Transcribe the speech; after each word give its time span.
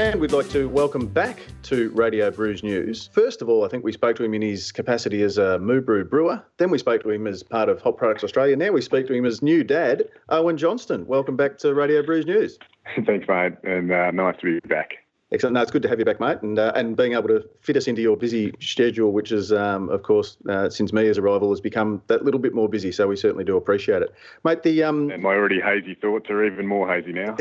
And 0.00 0.18
we'd 0.18 0.32
like 0.32 0.48
to 0.48 0.66
welcome 0.66 1.06
back 1.06 1.42
to 1.64 1.90
Radio 1.90 2.30
Brews 2.30 2.62
News. 2.62 3.10
First 3.12 3.42
of 3.42 3.50
all, 3.50 3.66
I 3.66 3.68
think 3.68 3.84
we 3.84 3.92
spoke 3.92 4.16
to 4.16 4.24
him 4.24 4.32
in 4.32 4.40
his 4.40 4.72
capacity 4.72 5.22
as 5.22 5.36
a 5.36 5.58
Moo 5.58 5.82
Brew 5.82 6.06
brewer. 6.06 6.42
Then 6.56 6.70
we 6.70 6.78
spoke 6.78 7.02
to 7.02 7.10
him 7.10 7.26
as 7.26 7.42
part 7.42 7.68
of 7.68 7.82
Hop 7.82 7.98
Products 7.98 8.24
Australia. 8.24 8.56
Now 8.56 8.72
we 8.72 8.80
speak 8.80 9.06
to 9.08 9.12
him 9.12 9.26
as 9.26 9.42
new 9.42 9.62
dad, 9.62 10.08
Owen 10.30 10.56
Johnston. 10.56 11.06
Welcome 11.06 11.36
back 11.36 11.58
to 11.58 11.74
Radio 11.74 12.02
Brews 12.02 12.24
News. 12.24 12.58
Thanks, 13.04 13.28
mate, 13.28 13.52
and 13.62 13.92
uh, 13.92 14.10
nice 14.10 14.36
to 14.40 14.58
be 14.58 14.66
back. 14.66 14.94
Excellent. 15.32 15.54
No, 15.54 15.62
it's 15.62 15.70
good 15.70 15.82
to 15.82 15.88
have 15.88 16.00
you 16.00 16.04
back, 16.04 16.18
mate, 16.18 16.38
and 16.42 16.58
uh, 16.58 16.72
and 16.74 16.96
being 16.96 17.12
able 17.12 17.28
to 17.28 17.48
fit 17.60 17.76
us 17.76 17.86
into 17.86 18.02
your 18.02 18.16
busy 18.16 18.52
schedule, 18.60 19.12
which 19.12 19.30
is, 19.30 19.52
um, 19.52 19.88
of 19.90 20.02
course, 20.02 20.36
uh, 20.48 20.68
since 20.68 20.92
Mia's 20.92 21.18
arrival, 21.18 21.50
has 21.50 21.60
become 21.60 22.02
that 22.08 22.24
little 22.24 22.40
bit 22.40 22.52
more 22.52 22.68
busy. 22.68 22.90
So 22.90 23.06
we 23.06 23.14
certainly 23.14 23.44
do 23.44 23.56
appreciate 23.56 24.02
it, 24.02 24.12
mate. 24.44 24.64
The 24.64 24.82
um, 24.82 25.10
and 25.10 25.22
my 25.22 25.30
already 25.30 25.60
hazy 25.60 25.94
thoughts 25.94 26.28
are 26.30 26.44
even 26.44 26.66
more 26.66 26.88
hazy 26.88 27.12
now. 27.12 27.36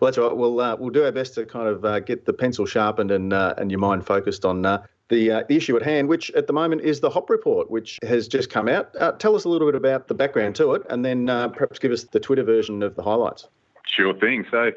well, 0.00 0.10
that's 0.10 0.18
right. 0.18 0.36
We'll 0.36 0.60
uh, 0.60 0.74
we'll 0.76 0.90
do 0.90 1.04
our 1.04 1.12
best 1.12 1.34
to 1.34 1.46
kind 1.46 1.68
of 1.68 1.84
uh, 1.84 2.00
get 2.00 2.24
the 2.24 2.32
pencil 2.32 2.66
sharpened 2.66 3.12
and 3.12 3.32
uh, 3.32 3.54
and 3.56 3.70
your 3.70 3.80
mind 3.80 4.04
focused 4.04 4.44
on 4.44 4.66
uh, 4.66 4.82
the 5.10 5.30
uh, 5.30 5.42
the 5.48 5.56
issue 5.56 5.76
at 5.76 5.82
hand, 5.82 6.08
which 6.08 6.30
at 6.30 6.46
the 6.46 6.52
moment 6.52 6.80
is 6.80 7.00
the 7.00 7.10
Hop 7.10 7.28
Report, 7.28 7.70
which 7.70 7.98
has 8.02 8.26
just 8.26 8.48
come 8.48 8.66
out. 8.66 8.90
Uh, 8.98 9.12
tell 9.12 9.36
us 9.36 9.44
a 9.44 9.48
little 9.48 9.68
bit 9.68 9.74
about 9.74 10.08
the 10.08 10.14
background 10.14 10.56
to 10.56 10.72
it, 10.72 10.82
and 10.88 11.04
then 11.04 11.28
uh, 11.28 11.48
perhaps 11.48 11.78
give 11.78 11.92
us 11.92 12.04
the 12.04 12.20
Twitter 12.20 12.42
version 12.42 12.82
of 12.82 12.96
the 12.96 13.02
highlights. 13.02 13.46
Sure 13.86 14.14
thing. 14.14 14.46
So, 14.50 14.70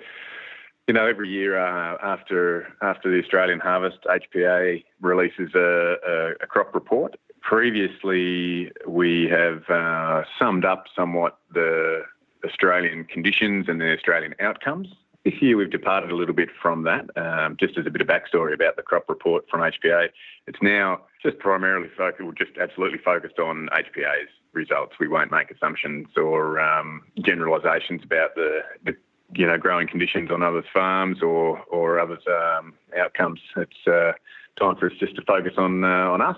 you 0.88 0.94
know, 0.94 1.06
every 1.06 1.30
year 1.30 1.58
uh, 1.58 1.98
after 2.02 2.68
after 2.82 3.10
the 3.10 3.22
Australian 3.24 3.60
harvest, 3.60 4.00
HPA 4.06 4.84
releases 5.02 5.54
a, 5.56 5.96
a, 6.06 6.32
a 6.44 6.48
crop 6.48 6.74
report. 6.76 7.16
Previously, 7.42 8.72
we 8.88 9.28
have 9.30 9.70
uh, 9.70 10.24
summed 10.40 10.66
up 10.66 10.86
somewhat 10.96 11.40
the 11.54 12.02
Australian 12.46 13.06
conditions 13.06 13.68
and 13.70 13.80
the 13.80 13.94
Australian 13.94 14.36
outcomes. 14.40 14.88
This 15.24 15.36
year, 15.42 15.56
we've 15.56 15.72
departed 15.72 16.12
a 16.12 16.16
little 16.16 16.36
bit 16.36 16.50
from 16.62 16.84
that. 16.84 17.06
Um, 17.16 17.56
just 17.58 17.78
as 17.78 17.86
a 17.86 17.90
bit 17.90 18.02
of 18.02 18.08
backstory 18.08 18.54
about 18.54 18.76
the 18.76 18.82
crop 18.82 19.08
report 19.08 19.46
from 19.50 19.62
HPA, 19.62 20.10
it's 20.48 20.62
now 20.62 21.02
just 21.22 21.40
primarily 21.40 21.88
focused, 21.98 22.28
just 22.38 22.58
absolutely 22.60 23.00
focused 23.00 23.40
on 23.40 23.70
HPA's 23.72 24.28
results. 24.52 24.96
We 25.00 25.08
won't 25.08 25.32
make 25.32 25.50
assumptions 25.50 26.08
or 26.18 26.60
um, 26.60 27.04
generalisations 27.22 28.04
about 28.04 28.36
the, 28.36 28.60
the 28.84 28.98
you 29.36 29.46
know 29.46 29.58
growing 29.58 29.88
conditions 29.88 30.32
on 30.32 30.44
others' 30.44 30.66
farms 30.74 31.22
or 31.22 31.60
or 31.72 32.00
others' 32.00 32.24
um, 32.28 32.74
outcomes. 32.98 33.40
It's 33.58 33.88
uh, 33.88 34.14
time 34.60 34.76
for 34.76 34.88
us 34.88 34.94
just 35.00 35.16
to 35.16 35.22
focus 35.24 35.54
on 35.58 35.84
uh, 35.84 35.88
on 35.88 36.22
us 36.22 36.38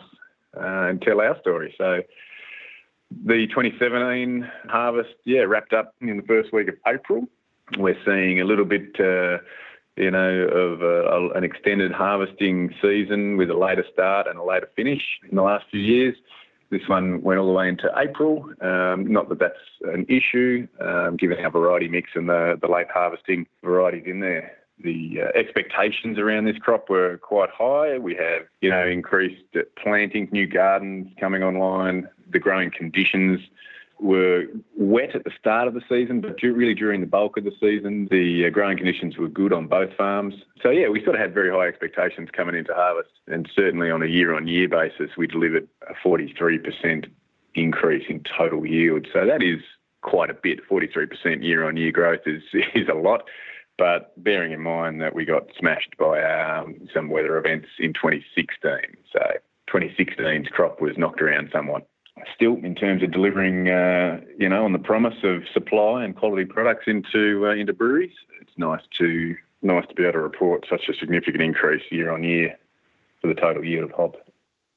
uh, 0.58 0.90
and 0.90 1.02
tell 1.02 1.22
our 1.22 1.40
story. 1.40 1.73
So 1.78 2.02
the 3.26 3.48
2017 3.48 4.50
harvest, 4.68 5.16
yeah, 5.26 5.42
wrapped 5.42 5.73
up 5.73 5.96
in 6.02 6.18
the 6.18 6.23
first 6.23 6.54
week 6.54 6.68
of 6.68 6.76
April. 6.88 7.28
We're 7.78 7.98
seeing 8.06 8.42
a 8.42 8.46
little 8.46 8.66
bit. 8.66 9.00
Uh, 9.00 9.40
you 9.98 10.12
know, 10.12 10.42
of 10.50 10.82
a, 10.82 11.30
an 11.38 11.46
extended 11.46 11.94
harvesting 11.94 12.73
season 12.82 13.38
with 13.38 13.50
a 13.50 13.58
later 13.58 13.86
start 13.94 14.28
and 14.28 14.38
a 14.38 14.44
later 14.44 14.70
finish 14.76 15.02
in 15.30 15.38
the 15.38 15.42
last 15.42 15.64
few 15.72 15.80
years. 15.80 16.18
This 16.69 16.88
one 16.88 17.21
went 17.21 17.39
all 17.39 17.47
the 17.47 17.53
way 17.53 17.69
into 17.69 17.91
April. 17.95 18.49
Um, 18.61 19.11
not 19.11 19.30
that 19.30 19.39
that's 19.39 19.53
an 19.83 20.05
issue, 20.09 20.67
um, 20.81 21.16
given 21.16 21.38
our 21.39 21.52
variety 21.52 21.88
mix 21.88 22.11
and 22.16 22.27
the, 22.27 22.58
the 22.59 22.67
late 22.67 22.88
harvesting 22.94 23.45
varieties 23.63 24.03
in 24.08 24.19
there. 24.19 24.52
The 24.83 25.21
uh, 25.21 25.39
expectations 25.39 26.17
around 26.17 26.45
this 26.45 26.58
crop 26.58 26.89
were 26.89 27.17
quite 27.17 27.49
high. 27.49 27.97
We 27.97 28.16
have, 28.16 28.43
you 28.61 28.69
know, 28.69 28.86
increased 28.86 29.41
planting, 29.81 30.27
new 30.31 30.47
gardens 30.47 31.08
coming 31.19 31.43
online, 31.43 32.09
the 32.30 32.39
growing 32.39 32.71
conditions 32.71 33.39
were 34.00 34.46
wet 34.76 35.16
at 35.16 35.24
the 35.24 35.32
start 35.40 35.68
of 35.68 35.74
the 35.74 35.82
season, 35.88 36.22
but 36.22 36.42
really 36.42 36.74
during 36.74 37.02
the 37.02 37.08
bulk 37.08 37.38
of 37.38 37.44
the 37.44 37.54
season, 37.60 38.08
the 38.12 38.46
uh, 38.46 38.50
growing 38.50 38.78
conditions 38.78 39.18
were 39.18 39.28
good 39.28 39.54
on 39.54 39.68
both 39.68 39.94
farms. 39.98 40.36
So, 40.61 40.70
yeah, 40.70 40.89
we 40.89 41.04
sort 41.04 41.16
of 41.16 41.22
had 41.22 41.33
very 41.33 41.50
high 41.50 41.67
expectations 41.67 42.30
coming 42.32 42.55
into 42.55 42.73
harvest. 42.73 43.11
And 43.28 43.50
certainly 43.55 43.89
on 43.89 44.04
a 44.04 44.08
year 44.08 44.36
on 44.36 44.48
year 44.48 44.67
basis, 44.67 45.11
we 45.17 45.28
delivered 45.28 45.67
a 45.89 45.94
43% 46.08 47.10
increase 47.55 48.05
in 48.10 48.23
total 48.38 48.66
yield. 48.66 49.08
So, 49.14 49.26
that 49.26 49.42
is 49.42 49.61
quite 50.02 50.30
a 50.30 50.36
bit. 50.36 50.60
43% 50.70 51.44
year 51.44 51.66
on 51.66 51.78
year 51.78 51.92
growth 51.92 52.22
is, 52.26 52.44
is 52.76 52.89
a 52.89 52.95
lot. 52.95 53.23
But 53.78 54.11
bearing 54.23 54.52
in 54.52 54.61
mind 54.61 55.02
that 55.02 55.16
we 55.16 55.26
got 55.26 55.50
smashed 55.58 55.95
by 55.98 56.23
um, 56.23 56.88
some 56.94 57.10
weather 57.10 57.38
events 57.38 57.67
in 57.80 57.94
2016. 57.94 58.72
So, 59.11 59.20
2016's 59.70 60.50
crop 60.50 60.82
was 60.82 60.98
knocked 60.98 61.22
around 61.22 61.50
somewhat 61.52 61.88
still 62.33 62.55
in 62.64 62.76
terms 62.76 63.03
of 63.03 63.11
delivering, 63.11 63.70
uh, 63.70 64.21
you 64.37 64.49
know, 64.49 64.65
on 64.65 64.73
the 64.73 64.80
promise 64.80 65.15
of 65.23 65.43
supply 65.53 66.03
and 66.03 66.15
quality 66.15 66.45
products 66.45 66.86
into 66.87 67.48
uh, 67.48 67.52
into 67.52 67.73
breweries. 67.73 68.14
It's 68.42 68.58
nice 68.58 68.81
to 68.98 69.36
nice 69.61 69.86
to 69.87 69.95
be 69.95 70.03
able 70.03 70.14
to 70.14 70.20
report 70.20 70.65
such 70.70 70.87
a 70.89 70.93
significant 70.93 71.42
increase 71.42 71.83
year 71.92 72.11
on 72.11 72.23
year 72.23 72.58
for 73.21 73.27
the 73.27 73.36
total 73.36 73.65
yield 73.65 73.86
of 73.86 73.92
hop. 73.92 74.15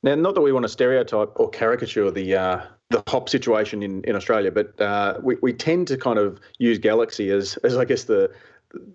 Now, 0.02 0.14
not 0.14 0.34
that 0.34 0.40
we 0.40 0.52
want 0.52 0.64
to 0.64 0.68
stereotype 0.68 1.32
or 1.36 1.50
caricature 1.50 2.10
the 2.10 2.34
uh, 2.34 2.62
the 2.90 3.02
hop 3.06 3.28
situation 3.28 3.82
in, 3.82 4.02
in 4.04 4.16
Australia, 4.16 4.50
but 4.50 4.80
uh, 4.80 5.18
we, 5.22 5.36
we 5.42 5.52
tend 5.52 5.86
to 5.88 5.96
kind 5.96 6.18
of 6.18 6.40
use 6.58 6.78
Galaxy 6.78 7.30
as, 7.30 7.56
as 7.58 7.76
I 7.76 7.84
guess 7.84 8.04
the 8.04 8.32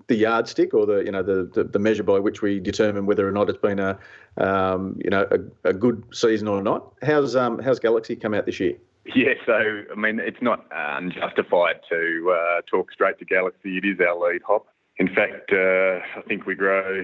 the 0.07 0.15
yardstick 0.15 0.73
or 0.73 0.85
the 0.85 0.99
you 0.99 1.11
know 1.11 1.23
the, 1.23 1.49
the, 1.53 1.63
the 1.63 1.79
measure 1.79 2.03
by 2.03 2.19
which 2.19 2.41
we 2.41 2.59
determine 2.59 3.05
whether 3.05 3.27
or 3.27 3.31
not 3.31 3.49
it's 3.49 3.57
been 3.57 3.79
a 3.79 3.97
um, 4.37 4.99
you 5.03 5.09
know 5.09 5.27
a, 5.31 5.69
a, 5.69 5.73
good 5.73 6.03
season 6.13 6.47
or 6.47 6.61
not. 6.61 6.93
How's 7.01 7.35
um, 7.35 7.59
how's 7.59 7.79
Galaxy 7.79 8.15
come 8.15 8.33
out 8.33 8.45
this 8.45 8.59
year? 8.59 8.75
Yeah, 9.15 9.33
so 9.45 9.53
I 9.91 9.95
mean 9.95 10.19
it's 10.19 10.41
not 10.41 10.65
unjustified 10.71 11.79
to 11.89 12.35
uh, 12.37 12.61
talk 12.69 12.91
straight 12.91 13.19
to 13.19 13.25
Galaxy. 13.25 13.77
It 13.77 13.85
is 13.85 13.99
our 13.99 14.17
lead 14.17 14.41
hop. 14.45 14.67
In 14.97 15.07
fact, 15.07 15.51
uh, 15.51 15.99
I 16.19 16.21
think 16.27 16.45
we 16.45 16.55
grow 16.55 17.03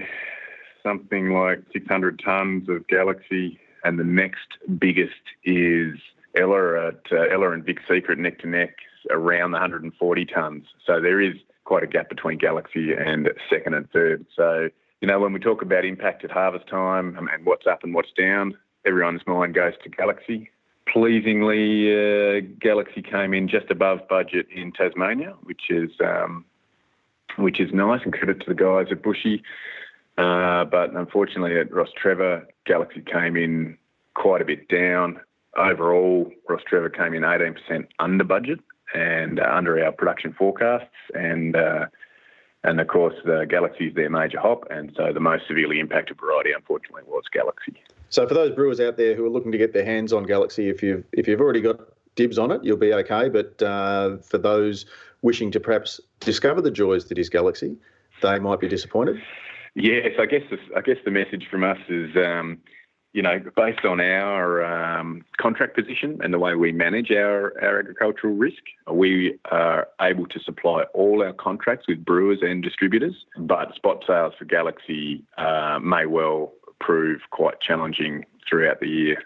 something 0.82 1.32
like 1.32 1.62
600 1.72 2.22
tons 2.24 2.68
of 2.68 2.86
Galaxy, 2.86 3.58
and 3.84 3.98
the 3.98 4.04
next 4.04 4.46
biggest 4.78 5.12
is 5.44 5.94
Ella 6.36 6.88
at 6.88 7.00
uh, 7.10 7.22
Ella 7.32 7.50
and 7.50 7.64
Vic 7.64 7.78
Secret 7.90 8.18
neck 8.18 8.38
to 8.40 8.46
neck 8.46 8.76
around 9.10 9.50
the 9.50 9.58
140 9.58 10.24
tons. 10.26 10.66
So 10.86 11.00
there 11.00 11.20
is 11.20 11.34
quite 11.64 11.82
a 11.82 11.86
gap 11.86 12.08
between 12.08 12.38
Galaxy 12.38 12.92
and 12.92 13.28
second 13.48 13.74
and 13.74 13.90
third. 13.90 14.26
So, 14.34 14.68
you 15.00 15.08
know, 15.08 15.20
when 15.20 15.32
we 15.32 15.40
talk 15.40 15.62
about 15.62 15.84
impact 15.84 16.24
at 16.24 16.30
harvest 16.30 16.68
time 16.68 17.16
and 17.16 17.46
what's 17.46 17.66
up 17.66 17.84
and 17.84 17.94
what's 17.94 18.12
down, 18.16 18.56
everyone's 18.84 19.22
mind 19.26 19.54
goes 19.54 19.74
to 19.84 19.88
Galaxy. 19.88 20.50
Pleasingly, 20.92 21.92
uh, 21.92 22.40
Galaxy 22.60 23.02
came 23.02 23.32
in 23.32 23.48
just 23.48 23.70
above 23.70 24.00
budget 24.08 24.46
in 24.54 24.72
Tasmania, 24.72 25.34
which 25.44 25.70
is 25.70 25.90
um, 26.04 26.44
which 27.36 27.60
is 27.60 27.72
nice, 27.72 28.00
and 28.04 28.12
credit 28.12 28.40
to 28.40 28.46
the 28.48 28.54
guys 28.54 28.86
at 28.90 29.02
Bushy. 29.02 29.42
Uh, 30.18 30.64
but 30.64 30.92
unfortunately, 30.94 31.58
at 31.58 31.70
Rostrevor, 31.70 32.44
Galaxy 32.66 33.00
came 33.00 33.36
in 33.36 33.78
quite 34.14 34.42
a 34.42 34.44
bit 34.44 34.68
down. 34.68 35.20
Overall, 35.56 36.30
Rostrevor 36.48 36.94
came 36.94 37.14
in 37.14 37.22
18% 37.22 37.86
under 37.98 38.24
budget, 38.24 38.60
and 38.94 39.40
uh, 39.40 39.48
under 39.50 39.82
our 39.84 39.92
production 39.92 40.32
forecasts. 40.32 40.86
And 41.14 41.56
uh, 41.56 41.86
and 42.62 42.80
of 42.80 42.88
course, 42.88 43.14
the 43.24 43.46
Galaxy 43.48 43.86
is 43.86 43.94
their 43.94 44.10
major 44.10 44.38
hop, 44.38 44.64
and 44.70 44.92
so 44.96 45.12
the 45.12 45.20
most 45.20 45.44
severely 45.48 45.80
impacted 45.80 46.18
variety, 46.20 46.52
unfortunately, 46.52 47.02
was 47.06 47.24
Galaxy. 47.32 47.82
So 48.10 48.26
for 48.26 48.34
those 48.34 48.54
brewers 48.54 48.80
out 48.80 48.96
there 48.96 49.14
who 49.14 49.24
are 49.24 49.30
looking 49.30 49.52
to 49.52 49.58
get 49.58 49.72
their 49.72 49.84
hands 49.84 50.12
on 50.12 50.24
Galaxy, 50.24 50.68
if 50.68 50.82
you've 50.82 51.04
if 51.12 51.26
you've 51.26 51.40
already 51.40 51.62
got 51.62 51.80
dibs 52.16 52.38
on 52.38 52.50
it, 52.50 52.62
you'll 52.62 52.76
be 52.76 52.92
okay. 52.92 53.28
But 53.28 53.62
uh, 53.62 54.18
for 54.18 54.38
those 54.38 54.86
wishing 55.22 55.50
to 55.52 55.60
perhaps 55.60 56.00
discover 56.20 56.60
the 56.60 56.70
joys 56.70 57.06
that 57.06 57.18
is 57.18 57.28
Galaxy, 57.28 57.76
they 58.22 58.38
might 58.38 58.60
be 58.60 58.68
disappointed. 58.68 59.22
Yes, 59.74 60.12
I 60.18 60.26
guess 60.26 60.42
the, 60.50 60.58
I 60.76 60.80
guess 60.80 60.96
the 61.04 61.10
message 61.10 61.46
from 61.50 61.64
us 61.64 61.78
is. 61.88 62.14
Um, 62.16 62.58
you 63.12 63.22
know, 63.22 63.40
based 63.56 63.84
on 63.84 64.00
our 64.00 64.64
um, 64.64 65.24
contract 65.36 65.74
position 65.76 66.20
and 66.22 66.32
the 66.32 66.38
way 66.38 66.54
we 66.54 66.70
manage 66.70 67.10
our, 67.10 67.52
our 67.60 67.80
agricultural 67.80 68.34
risk, 68.34 68.62
we 68.90 69.36
are 69.50 69.88
able 70.00 70.26
to 70.26 70.38
supply 70.40 70.84
all 70.94 71.22
our 71.22 71.32
contracts 71.32 71.86
with 71.88 72.04
brewers 72.04 72.38
and 72.42 72.62
distributors, 72.62 73.14
but 73.36 73.74
spot 73.74 74.04
sales 74.06 74.34
for 74.38 74.44
Galaxy 74.44 75.24
uh, 75.38 75.80
may 75.82 76.06
well 76.06 76.52
prove 76.78 77.20
quite 77.30 77.60
challenging 77.60 78.24
throughout 78.48 78.78
the 78.80 78.88
year. 78.88 79.22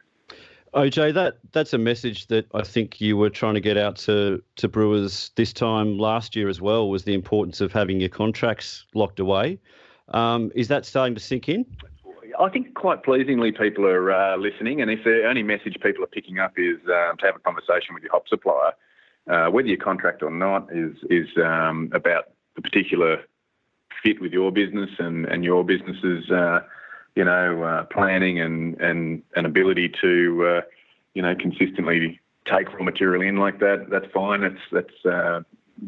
OJ, 0.73 1.15
that 1.15 1.39
that's 1.53 1.73
a 1.73 1.79
message 1.79 2.27
that 2.29 2.47
I 2.53 2.63
think 2.63 3.01
you 3.01 3.17
were 3.17 3.31
trying 3.31 3.55
to 3.55 3.61
get 3.61 3.77
out 3.77 3.97
to, 3.97 4.43
to 4.57 4.67
brewers 4.67 5.31
this 5.37 5.53
time 5.53 5.99
last 5.99 6.35
year 6.35 6.49
as 6.49 6.61
well. 6.61 6.89
Was 6.89 7.05
the 7.05 7.15
importance 7.15 7.61
of 7.61 7.73
having 7.73 8.01
your 8.01 8.09
contracts 8.09 8.85
locked 8.93 9.21
away? 9.21 9.61
Um, 10.09 10.51
is 10.55 10.69
that 10.69 10.85
starting 10.85 11.15
to 11.15 11.21
sink 11.21 11.49
in? 11.49 11.65
I 12.39 12.49
think 12.49 12.75
quite 12.75 13.03
pleasingly 13.03 13.53
people 13.53 13.87
are 13.87 14.13
uh, 14.13 14.37
listening, 14.37 14.81
and 14.81 14.91
if 14.91 15.05
the 15.05 15.27
only 15.27 15.43
message 15.43 15.77
people 15.83 16.05
are 16.05 16.09
picking 16.09 16.39
up 16.39 16.53
is 16.57 16.79
um, 16.87 17.17
to 17.19 17.27
have 17.27 17.37
a 17.37 17.41
conversation 17.41 17.95
with 17.95 18.03
your 18.03 18.13
hop 18.13 18.29
supplier, 18.29 18.73
uh, 19.29 19.51
whether 19.51 19.69
you 19.69 19.77
contract 19.77 20.23
or 20.23 20.31
not, 20.31 20.69
is 20.73 20.97
is 21.11 21.29
um, 21.43 21.91
about 21.93 22.31
the 22.57 22.63
particular 22.63 23.23
fit 24.03 24.21
with 24.21 24.33
your 24.33 24.53
business 24.53 24.91
and 24.99 25.27
and 25.27 25.45
your 25.45 25.65
business's 25.65 26.31
uh, 26.31 26.61
you 27.17 27.25
know 27.25 27.63
uh, 27.63 27.85
planning 27.85 28.41
and 28.41 28.81
and 28.81 29.23
and 29.37 29.47
ability 29.47 29.93
to 30.01 30.47
uh, 30.47 30.61
you 31.15 31.23
know 31.23 31.35
consistently 31.35 32.21
take 32.47 32.73
raw 32.73 32.83
material 32.83 33.23
in 33.23 33.37
like 33.37 33.61
that. 33.61 33.87
That's 33.91 34.07
fine. 34.13 34.43
That's 34.43 34.61
that's 34.73 35.05
uh, 35.07 35.41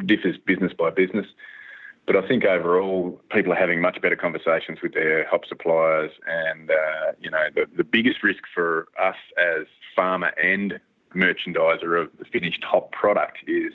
differs 0.04 0.36
business 0.38 0.72
by 0.72 0.90
business. 0.90 1.26
But 2.06 2.16
I 2.16 2.26
think 2.26 2.44
overall, 2.44 3.20
people 3.30 3.52
are 3.52 3.56
having 3.56 3.80
much 3.80 4.00
better 4.00 4.14
conversations 4.14 4.78
with 4.80 4.94
their 4.94 5.26
hop 5.26 5.44
suppliers. 5.44 6.12
And, 6.26 6.70
uh, 6.70 7.12
you 7.20 7.30
know, 7.30 7.46
the, 7.54 7.66
the 7.76 7.84
biggest 7.84 8.22
risk 8.22 8.44
for 8.54 8.86
us 9.00 9.16
as 9.36 9.66
farmer 9.94 10.32
and 10.40 10.78
merchandiser 11.14 12.00
of 12.00 12.10
the 12.18 12.24
finished 12.24 12.62
hop 12.62 12.92
product 12.92 13.38
is 13.48 13.72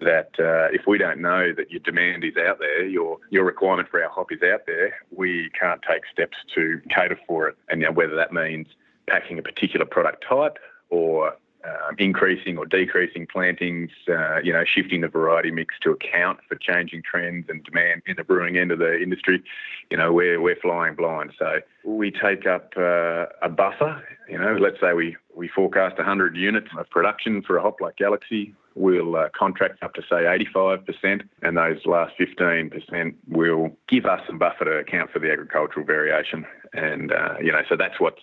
that 0.00 0.30
uh, 0.38 0.72
if 0.72 0.86
we 0.86 0.96
don't 0.96 1.20
know 1.20 1.52
that 1.52 1.70
your 1.70 1.80
demand 1.80 2.24
is 2.24 2.36
out 2.36 2.58
there, 2.60 2.86
your 2.86 3.18
your 3.30 3.44
requirement 3.44 3.88
for 3.88 4.02
our 4.02 4.10
hop 4.10 4.30
is 4.30 4.42
out 4.42 4.60
there, 4.66 4.94
we 5.10 5.50
can't 5.60 5.80
take 5.82 6.02
steps 6.10 6.36
to 6.54 6.80
cater 6.88 7.18
for 7.26 7.48
it. 7.48 7.56
And 7.68 7.82
you 7.82 7.90
whether 7.90 8.14
that 8.14 8.32
means 8.32 8.68
packing 9.08 9.38
a 9.38 9.42
particular 9.42 9.84
product 9.84 10.24
type 10.28 10.58
or 10.90 11.34
um, 11.64 11.96
increasing 11.98 12.56
or 12.56 12.64
decreasing 12.64 13.26
plantings, 13.26 13.90
uh, 14.08 14.38
you 14.38 14.52
know, 14.52 14.64
shifting 14.64 15.00
the 15.00 15.08
variety 15.08 15.50
mix 15.50 15.74
to 15.82 15.90
account 15.90 16.38
for 16.48 16.54
changing 16.54 17.02
trends 17.02 17.46
and 17.48 17.64
demand 17.64 18.02
in 18.06 18.14
the 18.16 18.24
brewing 18.24 18.56
end 18.56 18.70
of 18.70 18.78
the 18.78 19.00
industry, 19.00 19.42
you 19.90 19.96
know, 19.96 20.12
we're, 20.12 20.40
we're 20.40 20.60
flying 20.60 20.94
blind. 20.94 21.32
So 21.38 21.60
we 21.84 22.12
take 22.12 22.46
up 22.46 22.72
uh, 22.76 23.26
a 23.42 23.48
buffer, 23.48 24.02
you 24.28 24.38
know, 24.38 24.56
let's 24.60 24.80
say 24.80 24.92
we, 24.92 25.16
we 25.34 25.48
forecast 25.48 25.96
100 25.96 26.36
units 26.36 26.68
of 26.78 26.88
production 26.90 27.42
for 27.42 27.56
a 27.56 27.62
hop 27.62 27.80
like 27.80 27.96
Galaxy. 27.96 28.54
We'll 28.76 29.16
uh, 29.16 29.28
contract 29.36 29.82
up 29.82 29.94
to 29.94 30.02
say 30.02 30.24
85%, 30.56 31.22
and 31.42 31.56
those 31.56 31.84
last 31.84 32.14
15% 32.20 33.14
will 33.26 33.76
give 33.88 34.06
us 34.06 34.20
some 34.28 34.38
buffer 34.38 34.64
to 34.64 34.70
account 34.78 35.10
for 35.10 35.18
the 35.18 35.32
agricultural 35.32 35.84
variation. 35.84 36.46
And, 36.72 37.10
uh, 37.10 37.34
you 37.42 37.50
know, 37.50 37.62
so 37.68 37.76
that's 37.76 37.98
what's 37.98 38.20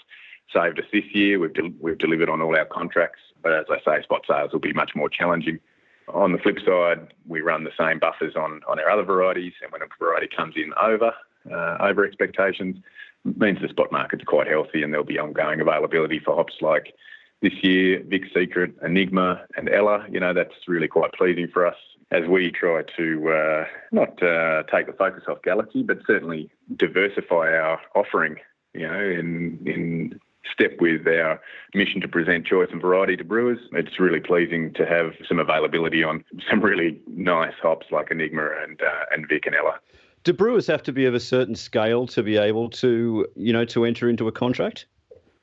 saved 0.53 0.79
us 0.79 0.85
this 0.91 1.03
year. 1.13 1.39
We've, 1.39 1.53
del- 1.53 1.73
we've 1.79 1.97
delivered 1.97 2.29
on 2.29 2.41
all 2.41 2.55
our 2.55 2.65
contracts, 2.65 3.19
but 3.41 3.53
as 3.53 3.65
I 3.69 3.77
say, 3.85 4.03
spot 4.03 4.23
sales 4.27 4.51
will 4.51 4.59
be 4.59 4.73
much 4.73 4.91
more 4.95 5.09
challenging. 5.09 5.59
On 6.07 6.31
the 6.31 6.37
flip 6.37 6.57
side, 6.65 7.13
we 7.27 7.41
run 7.41 7.63
the 7.63 7.71
same 7.77 7.99
buffers 7.99 8.35
on, 8.35 8.61
on 8.67 8.79
our 8.79 8.89
other 8.89 9.03
varieties, 9.03 9.53
and 9.63 9.71
when 9.71 9.81
a 9.81 9.85
variety 9.99 10.27
comes 10.35 10.55
in 10.55 10.71
over 10.79 11.11
uh, 11.51 11.77
over 11.79 12.05
expectations, 12.05 12.77
means 13.23 13.59
the 13.61 13.69
spot 13.69 13.91
market's 13.91 14.23
quite 14.23 14.47
healthy, 14.47 14.83
and 14.83 14.93
there'll 14.93 15.05
be 15.05 15.19
ongoing 15.19 15.61
availability 15.61 16.19
for 16.19 16.35
hops 16.35 16.55
like 16.61 16.93
this 17.41 17.53
year, 17.63 18.03
Vic 18.07 18.23
Secret, 18.35 18.73
Enigma, 18.83 19.45
and 19.57 19.69
Ella. 19.69 20.05
You 20.09 20.19
know 20.19 20.33
that's 20.33 20.55
really 20.67 20.87
quite 20.87 21.11
pleasing 21.13 21.47
for 21.47 21.65
us 21.65 21.75
as 22.11 22.27
we 22.27 22.51
try 22.51 22.83
to 22.97 23.29
uh, 23.29 23.65
not 23.91 24.21
uh, 24.21 24.63
take 24.71 24.87
the 24.87 24.93
focus 24.93 25.23
off 25.27 25.41
Galaxy, 25.43 25.83
but 25.83 25.99
certainly 26.05 26.49
diversify 26.75 27.55
our 27.57 27.79
offering. 27.95 28.37
You 28.73 28.87
know, 28.87 28.99
in 28.99 29.59
in 29.65 30.19
step 30.51 30.73
with 30.79 31.07
our 31.07 31.39
mission 31.73 32.01
to 32.01 32.07
present 32.07 32.45
choice 32.45 32.69
and 32.71 32.81
variety 32.81 33.17
to 33.17 33.23
brewers. 33.23 33.59
It's 33.73 33.99
really 33.99 34.19
pleasing 34.19 34.73
to 34.73 34.85
have 34.85 35.13
some 35.27 35.39
availability 35.39 36.03
on 36.03 36.23
some 36.49 36.61
really 36.61 36.99
nice 37.07 37.53
hops 37.61 37.87
like 37.91 38.11
Enigma 38.11 38.49
and 38.63 38.81
uh, 38.81 39.05
and 39.11 39.27
Vic 39.27 39.45
and 39.45 39.55
Ella. 39.55 39.79
Do 40.23 40.33
brewers 40.33 40.65
have 40.67 40.81
to 40.83 40.91
be 40.91 41.05
of 41.05 41.13
a 41.13 41.19
certain 41.19 41.55
scale 41.55 42.07
to 42.07 42.23
be 42.23 42.37
able 42.37 42.69
to, 42.71 43.27
you 43.35 43.53
know, 43.53 43.65
to 43.65 43.85
enter 43.85 44.09
into 44.09 44.27
a 44.27 44.31
contract? 44.31 44.87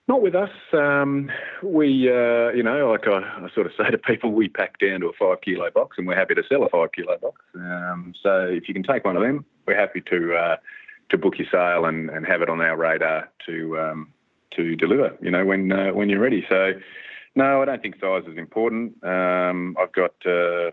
Not 0.09 0.23
with 0.23 0.35
us. 0.35 0.51
Um, 0.73 1.31
we, 1.63 2.11
uh, 2.11 2.51
you 2.51 2.65
know, 2.65 2.91
like 2.91 3.07
I, 3.07 3.21
I, 3.21 3.49
sort 3.55 3.67
of 3.67 3.73
say 3.79 3.89
to 3.89 3.99
people, 3.99 4.33
we 4.33 4.49
pack 4.49 4.81
down 4.81 5.01
to 5.01 5.07
a 5.07 5.13
five 5.13 5.41
kilo 5.43 5.71
box, 5.71 5.97
and 5.99 6.09
we're 6.09 6.17
happy 6.17 6.35
to 6.35 6.43
sell 6.49 6.65
a 6.65 6.69
five 6.69 6.91
kilo 6.93 7.17
box. 7.19 7.41
Um, 7.55 8.13
so 8.21 8.49
if 8.51 8.67
you 8.67 8.75
can 8.75 8.83
take 8.83 9.05
one 9.05 9.17
of 9.17 9.23
them, 9.23 9.45
we're 9.67 9.79
happy 9.79 10.01
to 10.11 10.35
uh, 10.35 10.57
to 11.11 11.19
book 11.19 11.39
your 11.39 11.47
sale 11.53 11.85
and, 11.85 12.11
and 12.11 12.27
have 12.27 12.43
it 12.43 12.49
on 12.49 12.61
our 12.61 12.77
radar 12.77 13.31
to 13.47 13.79
um, 13.79 14.13
to 14.57 14.77
deliver. 14.77 15.17
You 15.21 15.31
know, 15.31 15.45
when 15.45 15.73
uh, 15.73 15.93
when 15.93 16.09
you're 16.09 16.21
ready. 16.21 16.45
So, 16.49 16.73
no, 17.35 17.63
I 17.63 17.65
don't 17.65 17.83
think 17.83 17.97
size 18.01 18.25
is 18.27 18.39
important. 18.39 19.03
Um, 19.05 19.77
I've 19.81 19.93
got 19.93 20.15
uh, 20.27 20.71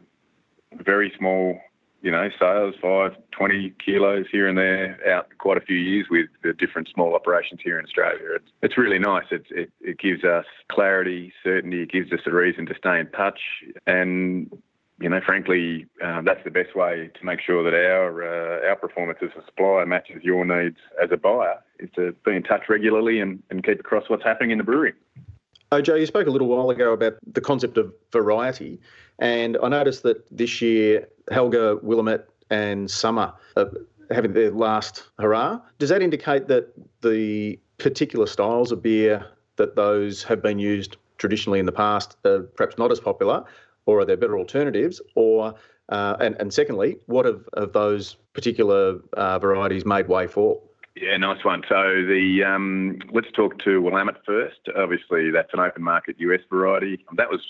very 0.83 1.11
small, 1.17 1.59
you 2.01 2.11
know, 2.11 2.29
sales, 2.39 2.75
five, 2.81 3.11
20 3.31 3.73
kilos 3.83 4.25
here 4.31 4.47
and 4.47 4.57
there, 4.57 4.99
out 5.09 5.27
quite 5.37 5.57
a 5.57 5.61
few 5.61 5.77
years 5.77 6.07
with 6.09 6.27
the 6.43 6.53
different 6.53 6.89
small 6.93 7.15
operations 7.15 7.61
here 7.63 7.79
in 7.79 7.85
Australia. 7.85 8.35
It's, 8.35 8.51
it's 8.61 8.77
really 8.77 8.99
nice. 8.99 9.25
It, 9.31 9.43
it, 9.49 9.71
it 9.81 9.99
gives 9.99 10.23
us 10.23 10.45
clarity, 10.69 11.33
certainty. 11.43 11.83
It 11.83 11.91
gives 11.91 12.11
us 12.11 12.19
a 12.25 12.31
reason 12.31 12.65
to 12.67 12.75
stay 12.77 12.99
in 12.99 13.07
touch, 13.11 13.39
and 13.87 14.51
you 14.99 15.09
know, 15.09 15.21
frankly, 15.25 15.85
um, 16.01 16.25
that's 16.25 16.43
the 16.43 16.51
best 16.51 16.75
way 16.75 17.09
to 17.17 17.25
make 17.25 17.39
sure 17.41 17.63
that 17.63 17.73
our 17.73 18.23
uh, 18.23 18.69
our 18.69 18.75
performance 18.75 19.19
as 19.21 19.29
a 19.37 19.45
supplier 19.45 19.85
matches 19.85 20.23
your 20.23 20.45
needs 20.45 20.77
as 21.01 21.09
a 21.11 21.17
buyer. 21.17 21.59
Is 21.79 21.89
to 21.95 22.13
be 22.25 22.35
in 22.35 22.43
touch 22.43 22.63
regularly 22.67 23.21
and, 23.21 23.41
and 23.49 23.63
keep 23.63 23.79
across 23.79 24.09
what's 24.09 24.23
happening 24.23 24.51
in 24.51 24.57
the 24.57 24.63
brewery. 24.63 24.93
Joe, 25.81 25.95
you 25.95 26.05
spoke 26.05 26.27
a 26.27 26.31
little 26.31 26.47
while 26.47 26.69
ago 26.71 26.93
about 26.93 27.13
the 27.25 27.41
concept 27.41 27.77
of 27.77 27.93
variety, 28.11 28.79
and 29.19 29.57
I 29.63 29.69
noticed 29.69 30.03
that 30.03 30.25
this 30.35 30.61
year 30.61 31.07
Helga, 31.31 31.77
Willamette, 31.81 32.27
and 32.49 32.89
Summer 32.89 33.31
are 33.55 33.69
having 34.11 34.33
their 34.33 34.51
last 34.51 35.03
hurrah. 35.19 35.59
Does 35.77 35.89
that 35.89 36.01
indicate 36.01 36.47
that 36.47 36.73
the 37.01 37.59
particular 37.77 38.25
styles 38.25 38.71
of 38.71 38.81
beer 38.81 39.25
that 39.55 39.75
those 39.75 40.23
have 40.23 40.41
been 40.41 40.59
used 40.59 40.97
traditionally 41.17 41.59
in 41.59 41.65
the 41.65 41.71
past 41.71 42.17
are 42.25 42.39
perhaps 42.39 42.77
not 42.77 42.91
as 42.91 42.99
popular, 42.99 43.43
or 43.89 43.99
are 43.99 44.05
there 44.05 44.17
better 44.17 44.37
alternatives? 44.37 45.01
Or 45.15 45.55
uh, 45.89 46.15
and, 46.19 46.35
and 46.39 46.53
secondly, 46.53 46.97
what 47.07 47.25
have, 47.25 47.43
have 47.57 47.73
those 47.73 48.15
particular 48.33 48.99
uh, 49.13 49.39
varieties 49.39 49.85
made 49.85 50.07
way 50.07 50.27
for? 50.27 50.61
Yeah, 50.95 51.17
nice 51.17 51.43
one. 51.43 51.63
So 51.67 52.03
the 52.05 52.43
um, 52.45 52.99
let's 53.11 53.31
talk 53.31 53.57
to 53.63 53.81
Willamette 53.81 54.23
first. 54.25 54.59
Obviously, 54.75 55.31
that's 55.31 55.53
an 55.53 55.59
open 55.59 55.81
market 55.81 56.17
US 56.19 56.41
variety. 56.49 57.05
That 57.15 57.29
was 57.29 57.41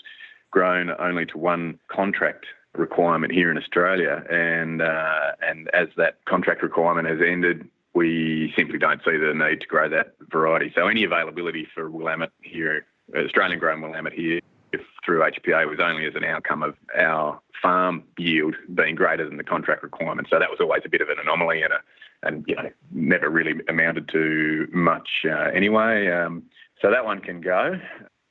grown 0.50 0.90
only 0.98 1.26
to 1.26 1.38
one 1.38 1.78
contract 1.88 2.46
requirement 2.74 3.32
here 3.32 3.50
in 3.50 3.58
Australia, 3.58 4.24
and 4.30 4.80
uh, 4.80 5.32
and 5.42 5.68
as 5.74 5.88
that 5.96 6.24
contract 6.26 6.62
requirement 6.62 7.08
has 7.08 7.18
ended, 7.26 7.68
we 7.92 8.52
simply 8.56 8.78
don't 8.78 9.00
see 9.04 9.16
the 9.16 9.34
need 9.34 9.60
to 9.60 9.66
grow 9.66 9.88
that 9.88 10.14
variety. 10.30 10.72
So 10.74 10.86
any 10.86 11.02
availability 11.04 11.66
for 11.74 11.90
Willamette 11.90 12.32
here, 12.42 12.86
Australian 13.16 13.58
grown 13.58 13.80
Willamette 13.82 14.12
here, 14.12 14.40
if 14.72 14.80
through 15.04 15.20
HPA 15.20 15.68
was 15.68 15.78
only 15.80 16.06
as 16.06 16.14
an 16.14 16.24
outcome 16.24 16.62
of 16.62 16.74
our 16.98 17.40
farm 17.60 18.02
yield 18.18 18.54
being 18.74 18.94
greater 18.94 19.26
than 19.26 19.36
the 19.36 19.44
contract 19.44 19.82
requirement. 19.82 20.28
So 20.30 20.38
that 20.38 20.50
was 20.50 20.58
always 20.60 20.82
a 20.84 20.88
bit 20.88 21.00
of 21.00 21.08
an 21.08 21.16
anomaly 21.22 21.62
and 21.62 21.72
a, 21.72 21.80
and 22.22 22.44
you 22.46 22.54
know 22.54 22.70
never 22.90 23.28
really 23.28 23.54
amounted 23.68 24.08
to 24.10 24.68
much 24.72 25.08
uh, 25.24 25.50
anyway. 25.54 26.10
Um, 26.10 26.44
so 26.80 26.90
that 26.90 27.04
one 27.04 27.20
can 27.20 27.40
go. 27.40 27.78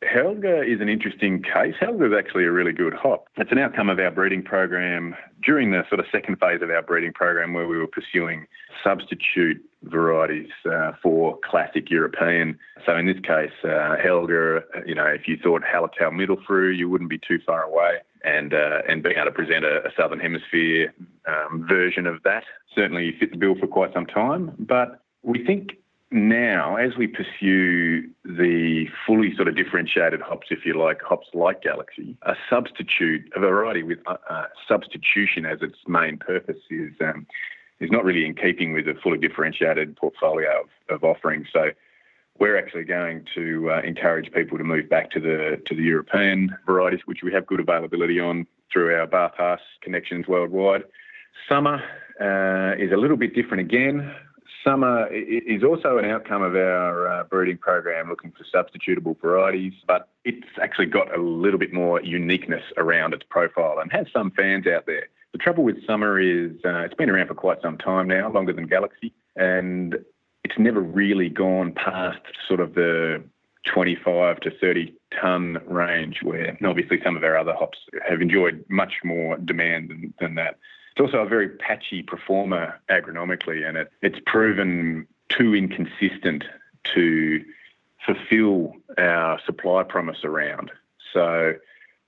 Helga 0.02 0.64
is 0.64 0.80
an 0.80 0.88
interesting 0.88 1.44
case. 1.44 1.76
Helga 1.80 2.06
is 2.06 2.14
actually 2.18 2.46
a 2.46 2.52
really 2.52 2.72
good 2.72 2.94
hop. 2.94 3.28
It's 3.36 3.52
an 3.52 3.58
outcome 3.58 3.90
of 3.90 4.00
our 4.00 4.12
breeding 4.12 4.44
program 4.44 5.14
during 5.44 5.72
the 5.72 5.84
sort 5.90 6.00
of 6.00 6.06
second 6.12 6.40
phase 6.40 6.62
of 6.62 6.70
our 6.70 6.82
breeding 6.82 7.12
program 7.12 7.54
where 7.54 7.68
we 7.68 7.78
were 7.78 7.88
pursuing 7.88 8.48
substitute 8.82 9.62
varieties 9.84 10.50
uh, 10.70 10.92
for 11.02 11.38
classic 11.50 11.90
European. 11.90 12.58
So 12.86 12.96
in 12.98 13.06
this 13.06 13.20
case, 13.22 13.52
uh, 13.64 13.96
Helga, 14.02 14.64
you 14.86 14.96
know, 14.96 15.06
if 15.06 15.28
you 15.28 15.38
thought 15.42 15.64
Hallertau 15.64 16.12
Mittelfrüh, 16.12 16.76
you 16.78 16.90
wouldn't 16.90 17.10
be 17.10 17.20
too 17.20 17.40
far 17.46 17.64
away. 17.64 18.00
And 18.26 18.54
uh, 18.54 18.82
and 18.90 19.02
being 19.02 19.16
able 19.16 19.28
to 19.28 19.32
present 19.32 19.64
a, 19.64 19.88
a 19.88 19.92
Southern 19.98 20.20
Hemisphere 20.20 20.94
um, 21.26 21.66
version 21.66 22.06
of 22.06 22.22
that 22.24 22.44
certainly 22.76 23.16
fit 23.18 23.32
the 23.32 23.38
bill 23.38 23.56
for 23.58 23.68
quite 23.68 23.94
some 23.94 24.06
time. 24.06 24.54
But 24.60 25.02
we 25.24 25.44
think 25.46 25.78
now, 26.12 26.76
as 26.76 26.98
we 26.98 27.08
pursue 27.08 28.10
the 28.26 28.88
fully 29.06 29.36
sort 29.36 29.48
of 29.48 29.56
differentiated 29.56 30.22
hops, 30.22 30.48
if 30.50 30.66
you 30.66 30.78
like, 30.78 31.02
hops 31.02 31.28
like 31.34 31.62
Galaxy, 31.62 32.18
a 32.24 32.34
substitute, 32.50 33.32
a 33.36 33.40
variety 33.40 33.84
with 33.84 34.00
uh, 34.08 34.18
uh, 34.30 34.46
substitution 34.68 35.46
as 35.46 35.60
its 35.62 35.78
main 35.88 36.18
purpose 36.18 36.58
is 36.72 36.94
um, 37.02 37.28
is 37.80 37.92
not 37.92 38.04
really 38.04 38.26
in 38.26 38.36
keeping 38.36 38.74
with 38.74 38.88
a 38.88 38.96
fully 39.02 39.18
differentiated 39.18 39.96
portfolio 39.96 40.62
of, 40.62 40.96
of 40.96 41.04
offerings. 41.04 41.48
So 41.54 41.72
we're 42.40 42.58
actually 42.58 42.86
going 42.86 43.26
to 43.36 43.72
uh, 43.72 43.82
encourage 43.82 44.32
people 44.32 44.58
to 44.58 44.64
move 44.64 44.90
back 44.90 45.12
to 45.12 45.20
the 45.20 45.62
to 45.66 45.76
the 45.76 45.84
European 45.84 46.56
varieties, 46.66 47.02
which 47.06 47.20
we 47.24 47.32
have 47.34 47.46
good 47.46 47.60
availability 47.60 48.20
on 48.20 48.48
through 48.72 48.96
our 48.96 49.08
BarthHaas 49.08 49.60
connections 49.82 50.28
worldwide. 50.28 50.84
Summer 51.48 51.82
uh, 52.22 52.82
is 52.82 52.92
a 52.92 52.98
little 52.98 53.18
bit 53.18 53.34
different 53.36 53.62
again. 53.62 54.14
Summer 54.64 55.08
is 55.12 55.64
also 55.64 55.98
an 55.98 56.06
outcome 56.06 56.42
of 56.42 56.56
our 56.56 57.08
uh, 57.08 57.24
breeding 57.24 57.58
program 57.58 58.10
looking 58.10 58.32
for 58.32 58.44
substitutable 58.54 59.20
varieties, 59.22 59.74
but 59.88 60.10
it's 60.26 60.48
actually 60.62 60.88
got 60.88 61.18
a 61.18 61.22
little 61.22 61.60
bit 61.60 61.74
more 61.74 62.02
uniqueness 62.02 62.64
around 62.76 63.14
its 63.14 63.24
profile 63.30 63.78
and 63.80 63.90
has 63.92 64.06
some 64.12 64.32
fans 64.32 64.68
out 64.68 64.86
there. 64.86 65.08
The 65.32 65.38
trouble 65.38 65.64
with 65.64 65.86
Summer 65.86 66.20
is 66.20 66.52
uh, 66.66 66.80
it's 66.80 66.96
been 66.96 67.10
around 67.10 67.28
for 67.28 67.36
quite 67.36 67.62
some 67.62 67.78
time 67.78 68.08
now, 68.08 68.32
longer 68.32 68.54
than 68.54 68.66
Galaxy, 68.66 69.14
and 69.36 69.98
it's 70.44 70.58
never 70.58 70.82
really 70.82 71.30
gone 71.30 71.72
past 71.74 72.22
sort 72.48 72.60
of 72.60 72.74
the 72.74 73.24
25 73.66 74.40
to 74.40 74.52
30 74.52 74.94
ton 75.22 75.60
range, 75.68 76.24
where 76.24 76.58
obviously 76.64 77.00
some 77.04 77.16
of 77.16 77.24
our 77.24 77.38
other 77.38 77.54
hops 77.54 77.78
have 78.08 78.22
enjoyed 78.22 78.64
much 78.70 78.96
more 79.04 79.38
demand 79.38 79.90
than, 79.90 80.14
than 80.20 80.36
that. 80.36 80.58
It's 80.92 81.02
also 81.02 81.20
a 81.20 81.30
very 81.30 81.50
patchy 81.50 82.02
performer 82.02 82.80
agronomically, 82.90 83.68
and 83.68 83.78
it, 83.78 83.92
it's 84.02 84.20
proven 84.26 85.08
too 85.30 85.54
inconsistent 85.54 86.44
to 86.96 87.44
fulfill 88.06 88.74
our 88.98 89.40
supply 89.46 89.84
promise 89.84 90.24
around. 90.24 90.72
So 91.14 91.54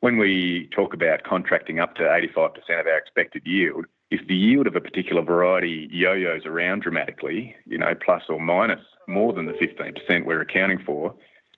when 0.01 0.17
we 0.17 0.67
talk 0.75 0.93
about 0.93 1.24
contracting 1.24 1.79
up 1.79 1.96
to 1.96 2.01
85% 2.01 2.55
of 2.79 2.88
our 2.88 2.98
expected 2.98 3.43
yield, 3.46 3.86
if 4.10 4.27
the 4.27 4.36
yield 4.36 4.67
of 4.67 4.75
a 4.75 4.81
particular 4.81 5.22
variety 5.22 5.88
yo-yos 5.91 6.46
around 6.46 6.81
dramatically, 6.81 7.55
you 7.65 7.77
know, 7.77 7.93
plus 8.03 8.24
or 8.27 8.39
minus 8.39 8.81
more 9.08 9.31
than 9.31 9.46
the 9.46 9.53
15% 9.53 10.25
we're 10.25 10.41
accounting 10.41 10.79
for, 10.86 11.15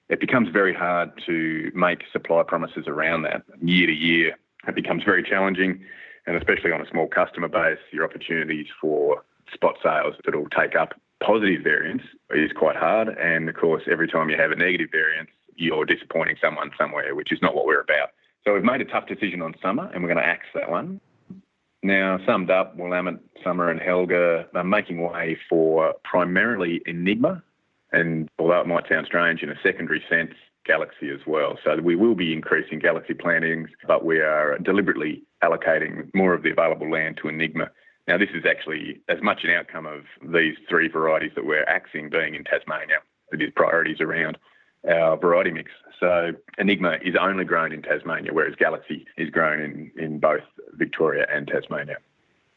it 0.10 0.20
becomes 0.20 0.50
very 0.50 0.74
hard 0.74 1.10
to 1.26 1.72
make 1.74 2.04
supply 2.12 2.44
promises 2.44 2.86
around 2.86 3.24
that. 3.24 3.44
Year 3.62 3.88
to 3.88 3.94
year, 3.94 4.38
it 4.68 4.76
becomes 4.76 5.04
very 5.04 5.24
challenging, 5.24 5.84
and 6.28 6.36
especially 6.36 6.72
on 6.72 6.82
a 6.82 6.90
small 6.90 7.08
customer 7.08 7.48
base, 7.48 7.80
your 7.92 8.04
opportunities 8.04 8.68
for 8.80 9.24
spot 9.54 9.76
sales 9.82 10.16
that 10.26 10.36
will 10.36 10.50
take 10.50 10.76
up 10.76 10.94
positive 11.24 11.64
variance 11.64 12.04
is 12.32 12.52
quite 12.52 12.76
hard. 12.76 13.08
And 13.08 13.48
of 13.48 13.56
course, 13.56 13.84
every 13.90 14.10
time 14.10 14.30
you 14.30 14.38
have 14.38 14.52
a 14.52 14.56
negative 14.56 14.90
variance, 14.92 15.30
you're 15.56 15.86
disappointing 15.86 16.36
someone 16.42 16.72
somewhere, 16.78 17.16
which 17.16 17.32
is 17.32 17.40
not 17.42 17.56
what 17.56 17.66
we're 17.66 17.82
about. 17.82 18.10
So 18.46 18.54
we've 18.54 18.64
made 18.64 18.82
a 18.82 18.86
tough 18.86 19.08
decision 19.08 19.42
on 19.42 19.56
summer, 19.62 19.90
and 19.94 20.04
we're 20.04 20.10
going 20.10 20.24
to 20.24 20.28
axe 20.28 20.48
that 20.54 20.70
one. 20.70 21.00
Now, 21.82 22.18
summed 22.26 22.50
up, 22.50 22.76
Willamette, 22.78 23.20
Summer, 23.44 23.70
and 23.70 23.80
Helga 23.80 24.48
are 24.54 24.64
making 24.64 25.02
way 25.02 25.38
for 25.50 25.94
primarily 26.04 26.82
Enigma, 26.86 27.44
and 27.92 28.30
although 28.40 28.62
it 28.62 28.68
might 28.68 28.88
sound 28.90 29.06
strange 29.06 29.44
in 29.44 29.50
a 29.50 29.56
secondary 29.64 30.04
sense, 30.10 30.34
Galaxy 30.66 31.10
as 31.10 31.20
well. 31.28 31.58
So 31.64 31.78
we 31.82 31.96
will 31.96 32.16
be 32.16 32.32
increasing 32.32 32.80
Galaxy 32.80 33.14
plantings, 33.14 33.70
but 33.86 34.06
we 34.06 34.20
are 34.20 34.58
deliberately 34.60 35.24
allocating 35.44 36.10
more 36.14 36.34
of 36.34 36.44
the 36.44 36.52
available 36.52 36.90
land 36.90 37.20
to 37.22 37.28
Enigma. 37.28 37.70
Now, 38.08 38.18
this 38.18 38.30
is 38.34 38.46
actually 38.50 39.02
as 39.10 39.22
much 39.22 39.44
an 39.44 39.52
outcome 39.52 39.86
of 39.86 40.04
these 40.34 40.56
three 40.70 40.88
varieties 40.88 41.32
that 41.36 41.46
we're 41.46 41.66
axing 41.66 42.10
being 42.10 42.36
in 42.36 42.44
Tasmania. 42.46 42.98
It 43.32 43.42
is 43.42 43.52
priorities 43.56 44.00
around 44.00 44.38
our 44.90 45.18
variety 45.18 45.52
mix. 45.52 45.72
So 46.00 46.32
Enigma 46.58 46.98
is 47.02 47.16
only 47.20 47.46
grown 47.46 47.72
in 47.72 47.82
Tasmania, 47.82 48.34
whereas 48.34 48.56
Galaxy 48.56 49.06
is 49.18 49.30
grown 49.30 49.62
in, 49.62 49.92
in 49.98 50.20
both 50.20 50.44
Victoria 50.74 51.26
and 51.34 51.48
Tasmania. 51.48 51.98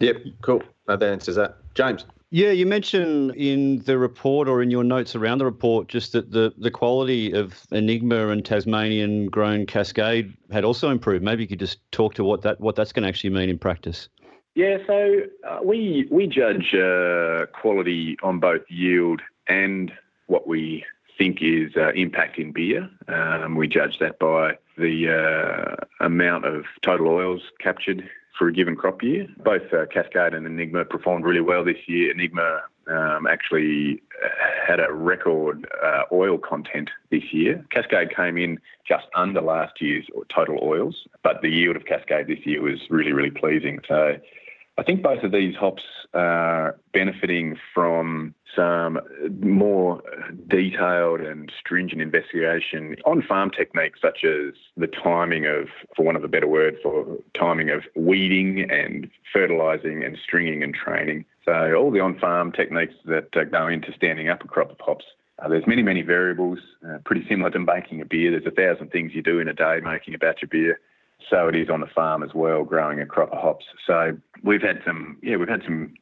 Yep, 0.01 0.17
cool. 0.43 0.63
that 0.89 1.03
answers 1.03 1.37
that. 1.37 1.57
James. 1.75 2.05
Yeah, 2.31 2.51
you 2.51 2.67
mentioned 2.67 3.37
in 3.37 3.79
the 3.85 3.99
report 3.99 4.49
or 4.49 4.61
in 4.61 4.71
your 4.71 4.83
notes 4.83 5.15
around 5.15 5.39
the 5.39 5.45
report 5.45 5.87
just 5.87 6.13
that 6.13 6.33
the, 6.33 6.53
the 6.59 6.73
quality 6.73 7.33
of 7.33 7.65
Enigma 7.71 8.29
and 8.29 8.45
Tasmanian 8.45 9.27
grown 9.27 9.65
Cascade 9.65 10.37
had 10.51 10.65
also 10.65 10.91
improved. 10.91 11.23
Maybe 11.23 11.43
you 11.43 11.49
could 11.49 11.61
just 11.61 11.79
talk 11.93 12.15
to 12.15 12.25
what 12.25 12.43
that 12.43 12.61
what 12.61 12.75
that's 12.75 12.93
going 12.93 13.05
to 13.05 13.09
actually 13.09 13.31
mean 13.31 13.49
in 13.49 13.59
practice. 13.59 14.09
Yeah, 14.57 14.79
so 14.87 15.21
uh, 15.49 15.61
we 15.63 16.09
we 16.11 16.27
judge 16.27 16.75
uh, 16.75 17.47
quality 17.61 18.17
on 18.23 18.41
both 18.41 18.63
yield 18.69 19.23
and 19.47 19.93
what 20.27 20.49
we 20.49 20.85
think 21.19 21.39
is 21.41 21.77
uh, 21.77 21.93
impact 21.93 22.39
in 22.39 22.53
beer. 22.53 22.89
Um, 23.09 23.57
we 23.57 23.69
judge 23.69 23.99
that 23.99 24.19
by 24.19 24.59
the 24.77 25.09
uh, 25.09 26.05
amount 26.05 26.45
of 26.45 26.65
total 26.83 27.09
oils 27.09 27.43
captured 27.59 28.09
for 28.39 28.49
a 28.49 28.53
given 28.53 28.77
crop 28.77 29.03
year. 29.03 29.27
Both 29.39 29.73
uh, 29.73 29.87
Cascade 29.87 30.35
and 30.35 30.47
Enigma 30.47 30.85
performed 30.85 31.25
really 31.25 31.41
well 31.41 31.65
this 31.65 31.79
year. 31.87 32.11
Enigma 32.11 32.63
um, 32.89 33.27
actually 33.27 34.03
uh, 34.25 34.29
had 34.67 34.81
a 34.81 34.93
record 34.93 35.67
uh, 35.83 36.03
oil 36.13 36.39
content 36.39 36.91
this 37.11 37.33
year. 37.33 37.65
Cascade 37.71 38.15
came 38.15 38.37
in 38.37 38.61
just 38.87 39.07
under 39.15 39.41
last 39.41 39.81
year's 39.81 40.07
total 40.29 40.59
oils, 40.63 41.07
but 41.23 41.43
the 41.43 41.49
yield 41.49 41.77
of 41.77 41.85
Cascade 41.87 42.27
this 42.27 42.45
year 42.45 42.63
was 42.63 42.81
really, 42.91 43.13
really 43.13 43.31
pleasing. 43.31 43.81
So 43.89 44.19
I 44.79 44.83
think 44.83 45.03
both 45.03 45.23
of 45.23 45.33
these 45.33 45.57
hops 45.57 45.83
are 46.13 46.79
benefiting 46.93 47.57
from 47.75 48.35
some 48.55 49.01
more 49.41 50.03
detailed 50.49 51.21
and 51.21 51.51
stringent 51.59 52.03
investigation 52.03 52.97
on 53.07 53.23
farm 53.23 53.51
techniques, 53.51 54.01
such 54.03 54.25
as 54.25 54.55
the 54.77 54.87
timing 54.87 55.47
of, 55.47 55.69
for 55.97 56.05
want 56.05 56.17
of 56.17 56.25
a 56.25 56.29
better 56.29 56.47
word, 56.47 56.77
for 56.83 57.07
timing 57.33 57.71
of 57.71 57.85
weeding 57.95 58.71
and 58.71 59.11
fertilising 59.33 60.05
and 60.05 60.19
stringing 60.23 60.63
and 60.63 60.75
training. 60.75 61.25
So 61.45 61.75
all 61.75 61.91
the 61.91 62.01
on-farm 62.01 62.53
techniques 62.53 62.95
that 63.07 63.31
go 63.33 63.69
into 63.69 63.93
standing 63.95 64.29
up 64.29 64.45
a 64.45 64.49
crop 64.49 64.71
of 64.71 64.81
hops. 64.81 65.05
Uh, 65.39 65.49
there's 65.49 65.67
many, 65.67 65.83
many 65.83 66.03
variables, 66.03 66.59
uh, 66.87 66.99
pretty 67.05 67.27
similar 67.29 67.51
to 67.51 67.59
making 67.59 68.01
a 68.01 68.07
beer. 68.07 68.31
There's 68.31 68.47
a 68.47 68.51
thousand 68.51 68.91
things 68.91 69.13
you 69.15 69.23
do 69.23 69.39
in 69.39 69.49
a 69.49 69.53
day 69.53 69.81
making 69.83 70.15
a 70.15 70.19
batch 70.19 70.43
of 70.43 70.51
beer 70.51 70.81
so 71.31 71.49
it 71.49 71.57
is 71.57 71.69
on 71.69 71.81
the 71.81 71.87
farm 71.87 72.23
as 72.23 72.31
well, 72.35 72.65
growing 72.65 73.01
a 73.01 73.07
crop 73.07 73.33
of 73.33 73.39
hops. 73.39 73.65
So 73.87 74.17
we've 74.43 74.63
had 74.63 74.81
some, 74.85 75.19
yeah, 75.23 75.37
we've 75.37 75.49
had 75.49 75.63
some 75.65 75.95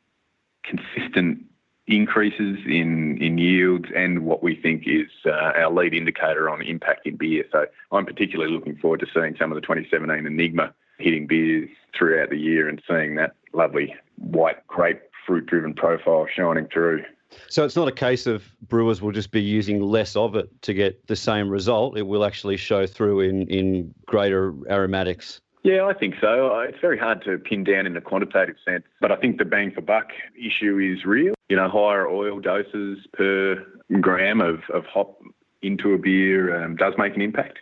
consistent 0.64 1.45
increases 1.87 2.59
in 2.66 3.19
in 3.23 3.37
yields 3.37 3.87
and 3.95 4.25
what 4.25 4.43
we 4.43 4.57
think 4.57 4.85
is 4.87 5.11
uh, 5.26 5.31
our 5.31 5.71
lead 5.71 5.93
indicator 5.93 6.49
on 6.49 6.62
impact 6.62 7.07
in 7.07 7.16
beer. 7.16 7.45
So 7.52 7.66
I'm 7.93 8.07
particularly 8.07 8.52
looking 8.52 8.76
forward 8.76 9.00
to 9.00 9.07
seeing 9.12 9.37
some 9.38 9.52
of 9.52 9.57
the 9.57 9.61
2017 9.61 10.26
Enigma 10.26 10.73
hitting 10.99 11.26
beers 11.26 11.69
throughout 11.97 12.31
the 12.31 12.38
year 12.38 12.69
and 12.69 12.81
seeing 12.88 13.16
that 13.16 13.35
lovely 13.52 13.95
white 14.16 14.66
grape 14.66 15.02
fruit 15.26 15.47
driven 15.47 15.75
profile 15.75 16.26
shining 16.35 16.69
through. 16.73 17.02
So 17.49 17.64
it's 17.64 17.76
not 17.76 17.88
a 17.88 17.93
case 17.93 18.26
of 18.26 18.45
brewers 18.69 19.00
will 19.00 19.12
just 19.12 19.31
be 19.31 19.43
using 19.43 19.81
less 19.81 20.17
of 20.17 20.37
it 20.37 20.50
to 20.62 20.75
get 20.75 21.07
the 21.07 21.17
same 21.17 21.49
result. 21.49 21.97
It 21.97 22.07
will 22.07 22.25
actually 22.25 22.57
show 22.57 22.87
through 22.87 23.21
in, 23.21 23.47
in 23.49 23.95
greater 24.07 24.55
aromatics. 24.71 25.41
Yeah, 25.64 25.87
I 25.87 25.95
think 25.95 26.17
so. 26.21 26.55
Uh, 26.55 26.61
it's 26.61 26.79
very 26.81 26.99
hard 26.99 27.25
to 27.25 27.38
pin 27.38 27.64
down 27.64 27.87
in 27.87 27.97
a 27.97 28.00
quantitative 28.00 28.57
sense, 28.67 28.85
but 29.00 29.11
I 29.11 29.17
think 29.17 29.38
the 29.38 29.47
bang 29.47 29.73
for 29.73 29.81
buck 29.81 30.11
issue 30.37 30.79
is 30.79 31.07
real. 31.07 31.35
You 31.49 31.57
know, 31.57 31.71
higher 31.71 32.07
oil 32.07 32.38
doses 32.38 32.99
per 33.14 33.64
gram 34.00 34.43
of, 34.43 34.61
of 34.73 34.85
hop 34.85 35.23
into 35.62 35.95
a 35.95 35.99
beer 35.99 36.62
um, 36.62 36.76
does 36.76 36.95
make 36.99 37.14
an 37.17 37.23
impact. 37.23 37.61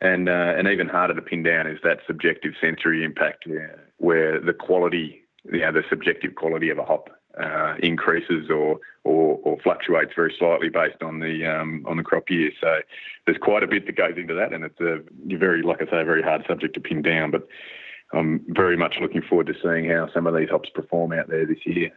And, 0.00 0.28
uh, 0.28 0.54
and 0.56 0.68
even 0.68 0.88
harder 0.88 1.14
to 1.14 1.22
pin 1.22 1.42
down 1.42 1.66
is 1.66 1.78
that 1.82 1.98
subjective 2.06 2.52
sensory 2.60 3.04
impact 3.04 3.44
yeah, 3.46 3.68
where 3.98 4.40
the 4.40 4.52
quality, 4.52 5.22
you 5.44 5.60
know, 5.60 5.72
the 5.72 5.82
subjective 5.88 6.34
quality 6.34 6.68
of 6.70 6.78
a 6.78 6.84
hop 6.84 7.10
uh, 7.40 7.74
increases 7.82 8.48
or, 8.50 8.78
or, 9.04 9.38
or 9.42 9.58
fluctuates 9.62 10.12
very 10.14 10.34
slightly 10.38 10.68
based 10.68 11.02
on 11.02 11.20
the 11.20 11.44
um, 11.44 11.84
on 11.86 11.96
the 11.96 12.02
crop 12.02 12.30
year. 12.30 12.50
So 12.60 12.80
there's 13.26 13.38
quite 13.38 13.62
a 13.62 13.66
bit 13.66 13.86
that 13.86 13.96
goes 13.96 14.14
into 14.16 14.34
that, 14.34 14.52
and 14.52 14.64
it's 14.64 14.80
a 14.80 15.00
very, 15.36 15.62
like 15.62 15.82
I 15.82 15.86
say, 15.86 16.00
a 16.00 16.04
very 16.04 16.22
hard 16.22 16.44
subject 16.46 16.74
to 16.74 16.80
pin 16.80 17.02
down. 17.02 17.30
But 17.30 17.46
I'm 18.12 18.44
very 18.48 18.76
much 18.76 18.96
looking 19.00 19.22
forward 19.22 19.46
to 19.48 19.54
seeing 19.62 19.90
how 19.90 20.08
some 20.12 20.26
of 20.26 20.36
these 20.36 20.48
hops 20.48 20.70
perform 20.70 21.12
out 21.12 21.28
there 21.28 21.46
this 21.46 21.64
year. 21.64 21.90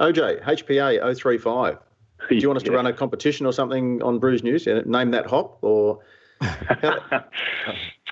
OJ 0.00 0.42
HPA 0.42 1.00
035. 1.18 1.78
Do 2.28 2.36
you 2.36 2.48
want 2.48 2.56
us 2.56 2.62
to 2.62 2.72
run 2.72 2.86
a 2.86 2.92
competition 2.92 3.44
or 3.44 3.52
something 3.52 4.02
on 4.02 4.18
Brews 4.18 4.42
News? 4.42 4.66
Name 4.66 5.10
that 5.10 5.26
hop 5.26 5.58
or 5.62 6.00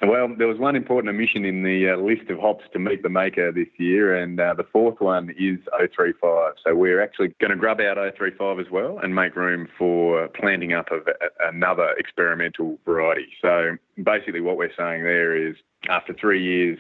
well, 0.09 0.29
there 0.37 0.49
was 0.49 0.59
one 0.59 0.75
important 0.75 1.15
omission 1.15 1.45
in 1.45 1.63
the 1.63 1.91
uh, 1.91 1.97
list 1.97 2.29
of 2.29 2.39
hops 2.39 2.65
to 2.73 2.79
meet 2.79 3.03
the 3.03 3.09
maker 3.09 3.53
this 3.53 3.69
year, 3.79 4.15
and 4.17 4.41
uh, 4.41 4.55
the 4.55 4.65
fourth 4.65 5.01
one 5.01 5.31
is 5.39 5.59
035. 5.79 6.55
So 6.65 6.75
we're 6.75 7.01
actually 7.01 7.35
going 7.41 7.51
to 7.51 7.57
grub 7.57 7.81
out 7.81 7.97
035 7.97 8.59
as 8.59 8.67
well 8.71 8.99
and 8.99 9.15
make 9.15 9.37
room 9.37 9.69
for 9.79 10.29
planting 10.29 10.73
up 10.73 10.91
of 10.91 11.07
another 11.41 11.91
experimental 11.99 12.79
variety. 12.85 13.29
So 13.41 13.77
basically, 14.03 14.41
what 14.41 14.57
we're 14.57 14.75
saying 14.77 15.05
there 15.05 15.37
is 15.37 15.55
after 15.89 16.13
three 16.13 16.43
years 16.43 16.79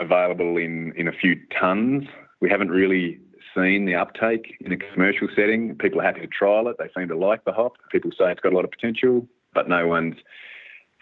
available 0.00 0.56
in, 0.56 0.92
in 0.96 1.06
a 1.06 1.12
few 1.12 1.36
tons, 1.60 2.04
we 2.40 2.48
haven't 2.48 2.70
really 2.70 3.20
seen 3.54 3.84
the 3.84 3.94
uptake 3.94 4.54
in 4.60 4.72
a 4.72 4.76
commercial 4.76 5.28
setting. 5.34 5.74
People 5.76 6.00
are 6.00 6.04
happy 6.04 6.20
to 6.20 6.26
trial 6.26 6.68
it. 6.68 6.76
They 6.78 6.88
seem 6.96 7.08
to 7.08 7.16
like 7.16 7.44
the 7.44 7.52
hop. 7.52 7.72
People 7.90 8.10
say 8.12 8.30
it's 8.30 8.40
got 8.40 8.52
a 8.52 8.56
lot 8.56 8.64
of 8.64 8.70
potential, 8.70 9.26
but 9.52 9.68
no 9.68 9.86
one's 9.86 10.16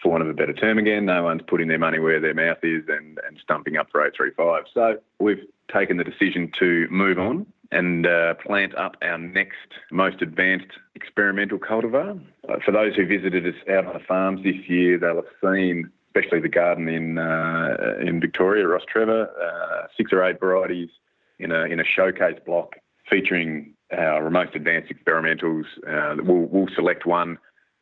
for 0.01 0.11
want 0.11 0.23
of 0.23 0.29
a 0.29 0.33
better 0.33 0.53
term 0.53 0.77
again, 0.77 1.05
no 1.05 1.23
one's 1.23 1.41
putting 1.47 1.67
their 1.67 1.79
money 1.79 1.99
where 1.99 2.19
their 2.19 2.33
mouth 2.33 2.59
is 2.63 2.83
and, 2.87 3.19
and 3.27 3.39
stumping 3.41 3.77
up 3.77 3.87
for 3.91 4.09
035. 4.17 4.65
So 4.73 4.99
we've 5.19 5.43
taken 5.73 5.97
the 5.97 6.03
decision 6.03 6.51
to 6.59 6.87
move 6.89 7.17
on 7.19 7.45
and 7.71 8.07
uh, 8.07 8.35
plant 8.35 8.75
up 8.75 8.95
our 9.01 9.17
next 9.17 9.73
most 9.91 10.21
advanced 10.21 10.71
experimental 10.95 11.57
cultivar. 11.57 12.19
Uh, 12.47 12.55
for 12.63 12.71
those 12.71 12.95
who 12.95 13.05
visited 13.05 13.45
us 13.45 13.59
out 13.69 13.85
on 13.85 13.93
the 13.93 14.05
farms 14.05 14.43
this 14.43 14.55
year, 14.67 14.97
they'll 14.97 15.15
have 15.15 15.25
seen, 15.43 15.89
especially 16.09 16.39
the 16.39 16.49
garden 16.49 16.87
in 16.87 17.17
uh, 17.17 17.95
in 17.99 18.21
Victoria, 18.21 18.65
Rostrevor, 18.65 19.27
uh, 19.41 19.87
six 19.97 20.13
or 20.13 20.23
eight 20.23 20.39
varieties 20.39 20.89
in 21.39 21.51
a 21.51 21.63
in 21.65 21.79
a 21.79 21.83
showcase 21.83 22.39
block 22.45 22.75
featuring 23.09 23.73
our 23.91 24.29
most 24.29 24.55
advanced 24.55 24.91
experimentals. 24.91 25.63
Uh, 25.87 26.21
we'll, 26.23 26.45
we'll 26.49 26.73
select 26.75 27.05
one 27.05 27.37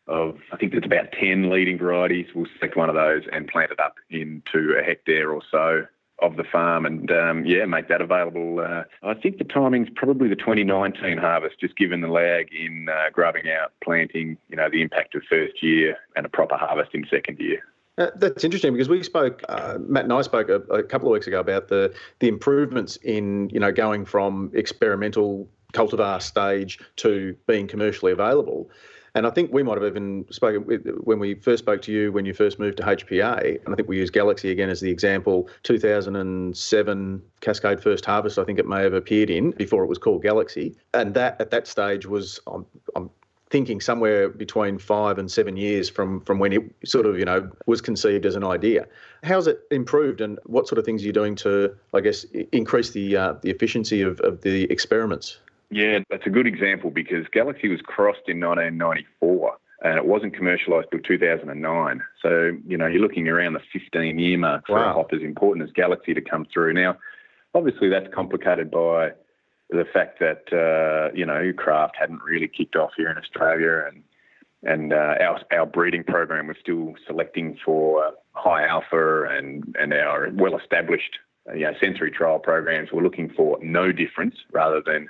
of 0.08 0.38
I 0.52 0.58
think 0.58 0.72
there's 0.72 0.86
about 0.86 1.12
ten 1.12 1.50
leading 1.50 1.78
varieties. 1.78 2.28
We'll 2.34 2.48
select 2.58 2.76
one 2.76 2.90
of 2.90 2.96
those 2.96 3.24
and 3.32 3.48
plant 3.48 3.72
it 3.72 3.80
up 3.80 3.96
into 4.10 4.76
a 4.80 4.84
hectare 4.84 5.32
or 5.32 5.42
so 5.50 5.86
of 6.20 6.38
the 6.38 6.44
farm 6.44 6.86
and 6.86 7.12
um, 7.12 7.46
yeah, 7.46 7.66
make 7.66 7.90
that 7.90 8.02
available. 8.02 8.60
Uh, 8.60 8.84
I 9.04 9.14
think 9.16 9.38
the 9.38 9.44
timing's 9.44 9.90
probably 9.96 10.30
the 10.30 10.36
2019 10.36 11.18
harvest, 11.18 11.60
just 11.60 11.76
given 11.76 12.02
the 12.02 12.08
lag 12.08 12.54
in 12.54 12.88
uh, 12.90 13.10
grubbing 13.12 13.50
out, 13.50 13.74
planting, 13.84 14.38
you 14.50 14.56
know, 14.56 14.70
the 14.70 14.82
impact 14.82 15.16
of 15.16 15.24
first 15.30 15.62
year 15.62 15.98
and 16.16 16.26
a 16.26 16.30
proper 16.30 16.56
harvest 16.56 16.92
in 16.94 17.06
second 17.10 17.40
year. 17.40 17.62
Uh, 17.98 18.12
that's 18.16 18.44
interesting 18.44 18.74
because 18.74 18.90
we 18.90 19.04
spoke, 19.04 19.42
uh, 19.50 19.78
Matt 19.80 20.04
and 20.04 20.14
I 20.14 20.22
spoke 20.22 20.50
a, 20.50 20.56
a, 20.74 20.84
couple 20.84 21.08
of 21.08 21.14
weeks 21.14 21.28
ago 21.28 21.40
about 21.40 21.70
the 21.70 21.94
the 22.20 22.28
improvements 22.28 22.98
in 22.98 23.50
you 23.52 23.60
know 23.60 23.72
going 23.72 24.04
from 24.04 24.52
experimental 24.54 25.48
cultivar 25.72 26.22
stage 26.22 26.78
to 26.98 27.36
being 27.48 27.68
commercially 27.68 28.12
available. 28.12 28.70
And 29.15 29.25
I 29.25 29.29
think 29.29 29.51
we 29.53 29.63
might 29.63 29.81
have 29.81 29.88
even 29.88 30.25
spoken 30.29 30.63
when 31.05 31.19
we 31.19 31.36
first 31.36 31.63
spoke 31.63 31.81
to 31.84 31.91
you 31.91 32.12
when 32.12 32.25
you 32.25 32.34
first 32.34 32.60
moved 32.60 32.77
to 32.77 32.84
HPA, 32.84 33.63
and 33.65 33.74
I 33.74 33.75
think 33.75 33.88
we 33.88 33.98
used 33.98 34.12
Galaxy 34.12 34.51
again 34.51 34.69
as 34.69 34.81
the 34.81 34.91
example. 34.91 35.50
2007 35.63 37.22
Cascade 37.39 37.81
First 37.81 38.05
Harvest, 38.05 38.38
I 38.38 38.43
think 38.43 38.60
it 38.60 38.67
may 38.67 38.84
have 38.84 38.93
appeared 38.93 39.29
in 39.29 39.51
before 39.51 39.84
it 39.84 39.88
was 39.88 39.98
called 39.98 40.22
Galaxy, 40.22 40.75
and 40.93 41.13
that 41.13 41.39
at 41.39 41.50
that 41.51 41.65
stage 41.65 42.05
was 42.05 42.41
I'm, 42.45 42.65
I'm 42.98 43.10
thinking 43.50 43.79
somewhere 43.79 44.27
between 44.27 44.77
five 44.77 45.17
and 45.17 45.31
seven 45.31 45.55
years 45.55 45.89
from 45.89 46.19
from 46.22 46.38
when 46.38 46.51
it 46.51 46.63
sort 46.84 47.05
of 47.05 47.17
you 47.17 47.24
know 47.24 47.50
was 47.67 47.79
conceived 47.79 48.25
as 48.25 48.36
an 48.36 48.43
idea. 48.43 48.86
How's 49.24 49.48
it 49.48 49.62
improved, 49.72 50.19
and 50.19 50.39
what 50.45 50.67
sort 50.67 50.77
of 50.77 50.84
things 50.84 51.03
are 51.03 51.05
you 51.05 51.13
doing 51.13 51.36
to, 51.36 51.74
I 51.93 52.01
guess, 52.01 52.25
increase 52.51 52.89
the 52.89 53.15
uh, 53.15 53.34
the 53.41 53.50
efficiency 53.50 54.01
of, 54.01 54.19
of 54.19 54.41
the 54.41 54.63
experiments? 54.69 55.39
Yeah, 55.69 56.00
that's 56.10 56.25
a 56.25 56.29
good 56.29 56.48
example 56.48 56.89
because 56.89 57.25
Galaxy 57.31 57.67
was 57.67 57.81
crossed 57.81 58.27
in 58.27 58.39
1994 58.39 59.57
and 59.84 59.98
it 59.98 60.05
wasn't 60.05 60.36
commercialised 60.36 60.89
till 60.91 61.00
2009. 61.00 62.03
So, 62.22 62.51
you 62.65 62.77
know, 62.77 62.88
you're 62.88 63.01
looking 63.01 63.27
around 63.27 63.53
the 63.53 63.62
15 63.74 64.19
year 64.19 64.38
mark 64.38 64.67
for 64.67 64.75
wow. 64.75 64.91
a 64.91 64.93
hop 64.93 65.13
as 65.13 65.22
important 65.22 65.67
as 65.67 65.74
Galaxy 65.74 66.13
to 66.13 66.22
come 66.22 66.48
through. 66.51 66.74
Now, 66.74 66.98
obviously, 67.53 67.89
that's 67.89 68.13
complicated 68.13 68.72
by 68.72 69.12
the 69.69 69.86
fact 69.91 70.19
that, 70.19 70.43
uh, 70.53 71.13
you 71.15 71.25
know, 71.25 71.51
craft 71.57 71.95
hadn't 72.00 72.22
really 72.24 72.48
kicked 72.48 72.75
off 72.75 72.91
here 72.95 73.10
in 73.10 73.17
Australia 73.17 73.86
and 73.88 74.03
and 74.63 74.93
uh, 74.93 75.15
our, 75.22 75.39
our 75.51 75.65
breeding 75.67 76.03
program 76.03 76.48
was 76.48 76.57
still 76.60 76.95
selecting 77.05 77.55
for 77.63 78.13
high 78.34 78.65
alpha 78.65 79.24
and, 79.29 79.75
and 79.79 79.93
our 79.93 80.31
well 80.34 80.57
established 80.57 81.19
you 81.53 81.62
know, 81.62 81.74
sensory 81.79 82.10
trial 82.10 82.39
programs 82.39 82.91
were 82.91 83.03
looking 83.03 83.29
for 83.29 83.60
no 83.62 83.91
difference 83.91 84.36
rather 84.51 84.81
than 84.84 85.07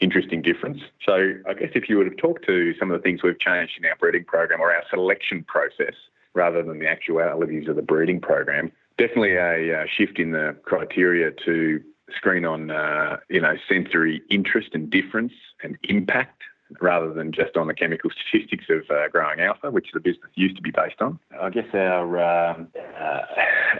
interesting 0.00 0.42
difference. 0.42 0.80
So 1.04 1.34
I 1.48 1.54
guess 1.54 1.70
if 1.74 1.88
you 1.88 1.96
would 1.98 2.06
have 2.06 2.16
talked 2.16 2.46
to 2.46 2.74
some 2.78 2.90
of 2.90 2.98
the 2.98 3.02
things 3.02 3.22
we've 3.22 3.38
changed 3.38 3.74
in 3.78 3.84
our 3.84 3.96
breeding 3.96 4.24
program 4.24 4.60
or 4.60 4.72
our 4.72 4.82
selection 4.90 5.44
process 5.44 5.94
rather 6.34 6.62
than 6.62 6.78
the 6.78 6.88
actualities 6.88 7.68
of 7.68 7.76
the 7.76 7.82
breeding 7.82 8.20
program, 8.20 8.72
definitely 8.98 9.34
a 9.34 9.82
uh, 9.82 9.84
shift 9.86 10.18
in 10.18 10.32
the 10.32 10.56
criteria 10.64 11.30
to 11.44 11.82
screen 12.16 12.44
on 12.44 12.70
uh, 12.70 13.18
you 13.28 13.40
know 13.40 13.54
sensory 13.68 14.22
interest 14.30 14.70
and 14.72 14.90
difference 14.90 15.32
and 15.62 15.78
impact 15.84 16.42
rather 16.80 17.12
than 17.12 17.32
just 17.32 17.56
on 17.56 17.66
the 17.66 17.74
chemical 17.74 18.10
statistics 18.28 18.64
of 18.68 18.90
uh, 18.90 19.08
growing 19.08 19.40
alpha, 19.40 19.70
which 19.70 19.88
the 19.92 20.00
business 20.00 20.30
used 20.34 20.56
to 20.56 20.62
be 20.62 20.70
based 20.70 21.00
on. 21.00 21.18
I 21.40 21.50
guess 21.50 21.66
our 21.74 22.18
um, 22.22 22.68
uh, 22.98 23.20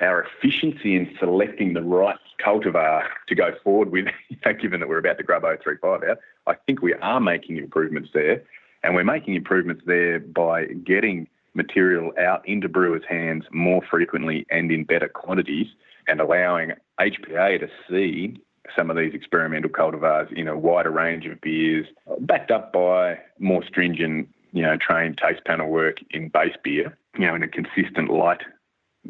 our 0.01 0.25
efficiency 0.25 0.97
in 0.97 1.15
selecting 1.19 1.75
the 1.75 1.83
right 1.83 2.19
cultivar 2.45 3.05
to 3.29 3.35
go 3.35 3.53
forward 3.63 3.91
with, 3.91 4.07
given 4.61 4.81
that 4.81 4.89
we're 4.89 4.99
about 4.99 5.19
to 5.19 5.25
grub 5.25 5.43
035 5.43 6.03
out, 6.05 6.19
I 6.47 6.55
think 6.67 6.83
we 6.83 6.95
are 6.95 7.21
making 7.21 7.59
improvements 7.59 8.11
there, 8.15 8.43
and 8.83 8.95
we're 8.95 9.05
making 9.05 9.35
improvements 9.35 9.83
there 9.87 10.21
by 10.21 10.67
getting 10.67 11.29
material 11.55 12.13
out 12.19 12.47
into 12.49 12.69
brewers' 12.69 13.03
hands 13.09 13.45
more 13.51 13.83
frequently 13.91 14.47
and 14.51 14.71
in 14.71 14.85
better 14.85 15.09
quantities, 15.09 15.67
and 16.07 16.21
allowing 16.21 16.73
HPA 16.99 17.61
to 17.61 17.69
see 17.89 18.41
some 18.77 18.91
of 18.91 18.97
these 18.97 19.15
experimental 19.15 19.71
cultivars 19.71 20.33
in 20.33 20.49
a 20.49 20.57
wider 20.57 20.91
range 20.91 21.27
of 21.27 21.41
beers, 21.41 21.87
backed 22.21 22.51
up 22.51 22.73
by 22.73 23.19
more 23.39 23.65
stringent, 23.67 24.29
you 24.53 24.63
know, 24.63 24.77
trained 24.77 25.19
taste 25.19 25.45
panel 25.45 25.69
work 25.69 25.99
in 26.11 26.29
base 26.29 26.57
beer, 26.63 26.97
you 27.19 27.27
know, 27.27 27.35
in 27.35 27.43
a 27.43 27.49
consistent 27.49 28.11
light 28.11 28.43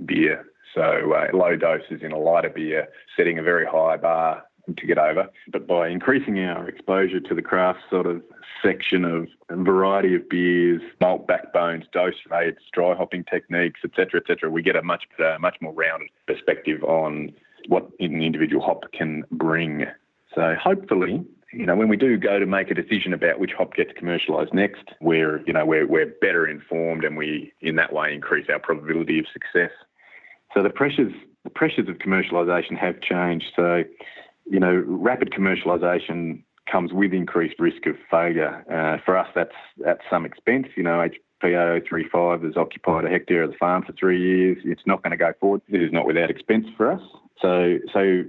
beer. 0.05 0.47
So 0.75 1.13
uh, 1.13 1.37
low 1.37 1.57
doses 1.57 2.03
in 2.03 2.13
a 2.13 2.19
lighter 2.19 2.51
beer, 2.51 2.89
setting 3.17 3.39
a 3.39 3.43
very 3.43 3.67
high 3.67 3.97
bar 3.97 4.45
to 4.77 4.87
get 4.87 4.99
over. 4.99 5.29
But 5.51 5.67
by 5.67 5.89
increasing 5.89 6.39
our 6.41 6.69
exposure 6.69 7.21
to 7.21 7.35
the 7.35 7.43
craft 7.43 7.81
sort 7.91 8.07
of 8.07 8.23
section 8.63 9.05
of 9.05 9.27
variety 9.51 10.15
of 10.15 10.29
beers, 10.29 10.83
malt 11.01 11.27
backbones, 11.27 11.85
dose 11.93 12.15
rates, 12.31 12.63
dry 12.73 12.95
hopping 12.95 13.25
techniques, 13.25 13.81
etc., 13.85 14.21
etc., 14.21 14.51
we 14.51 14.63
get 14.63 14.77
a 14.77 14.83
much 14.83 15.05
uh, 15.19 15.39
much 15.41 15.57
more 15.61 15.73
rounded 15.73 16.09
perspective 16.27 16.83
on 16.85 17.33
what 17.71 17.89
an 18.01 18.21
individual 18.21 18.61
hop 18.61 18.93
can 18.93 19.23
bring. 19.31 19.87
So 20.35 20.57
hopefully, 20.61 21.25
you 21.53 21.67
know, 21.67 21.77
when 21.77 21.89
we 21.89 21.97
do 21.97 22.17
go 22.17 22.41
to 22.41 22.47
make 22.47 22.69
a 22.71 22.75
decision 22.75 23.13
about 23.13 23.39
which 23.39 23.53
hop 23.57 23.75
gets 23.75 23.93
commercialised 23.93 24.53
next, 24.53 24.83
we're, 25.01 25.41
you 25.47 25.53
know, 25.53 25.65
we're, 25.65 25.87
we're 25.87 26.13
better 26.21 26.49
informed 26.49 27.05
and 27.05 27.17
we, 27.17 27.53
in 27.61 27.77
that 27.77 27.93
way, 27.93 28.13
increase 28.13 28.49
our 28.51 28.59
probability 28.59 29.21
of 29.21 29.27
success. 29.33 29.71
So 30.53 30.65
the 30.65 30.71
pressures, 30.71 31.13
the 31.45 31.51
pressures 31.51 31.89
of 31.89 31.99
commercialisation 31.99 32.77
have 32.77 33.01
changed. 33.01 33.53
So, 33.55 33.85
you 34.47 34.59
know, 34.59 34.83
rapid 34.85 35.31
commercialisation 35.31 36.43
comes 36.71 36.93
with 36.93 37.13
increased 37.13 37.61
risk 37.61 37.87
of 37.87 37.95
failure. 38.11 38.65
Uh, 38.69 39.01
for 39.05 39.17
us, 39.17 39.29
that's 39.33 39.55
at 39.87 39.99
some 40.11 40.25
expense. 40.25 40.67
You 40.77 40.83
know, 40.83 41.09
HPO35 41.43 42.45
has 42.45 42.57
occupied 42.57 43.05
a 43.05 43.09
hectare 43.09 43.45
of 43.45 43.53
the 43.53 43.57
farm 43.59 43.85
for 43.85 43.93
three 43.93 44.21
years. 44.21 44.59
It's 44.65 44.83
not 44.87 45.05
going 45.05 45.13
to 45.13 45.17
go 45.17 45.33
forward. 45.39 45.63
It 45.69 45.83
is 45.83 45.93
not 45.93 46.05
without 46.05 46.31
expense 46.31 46.67
for 46.77 46.91
us. 46.91 47.03
So, 47.41 47.79
so 47.93 48.25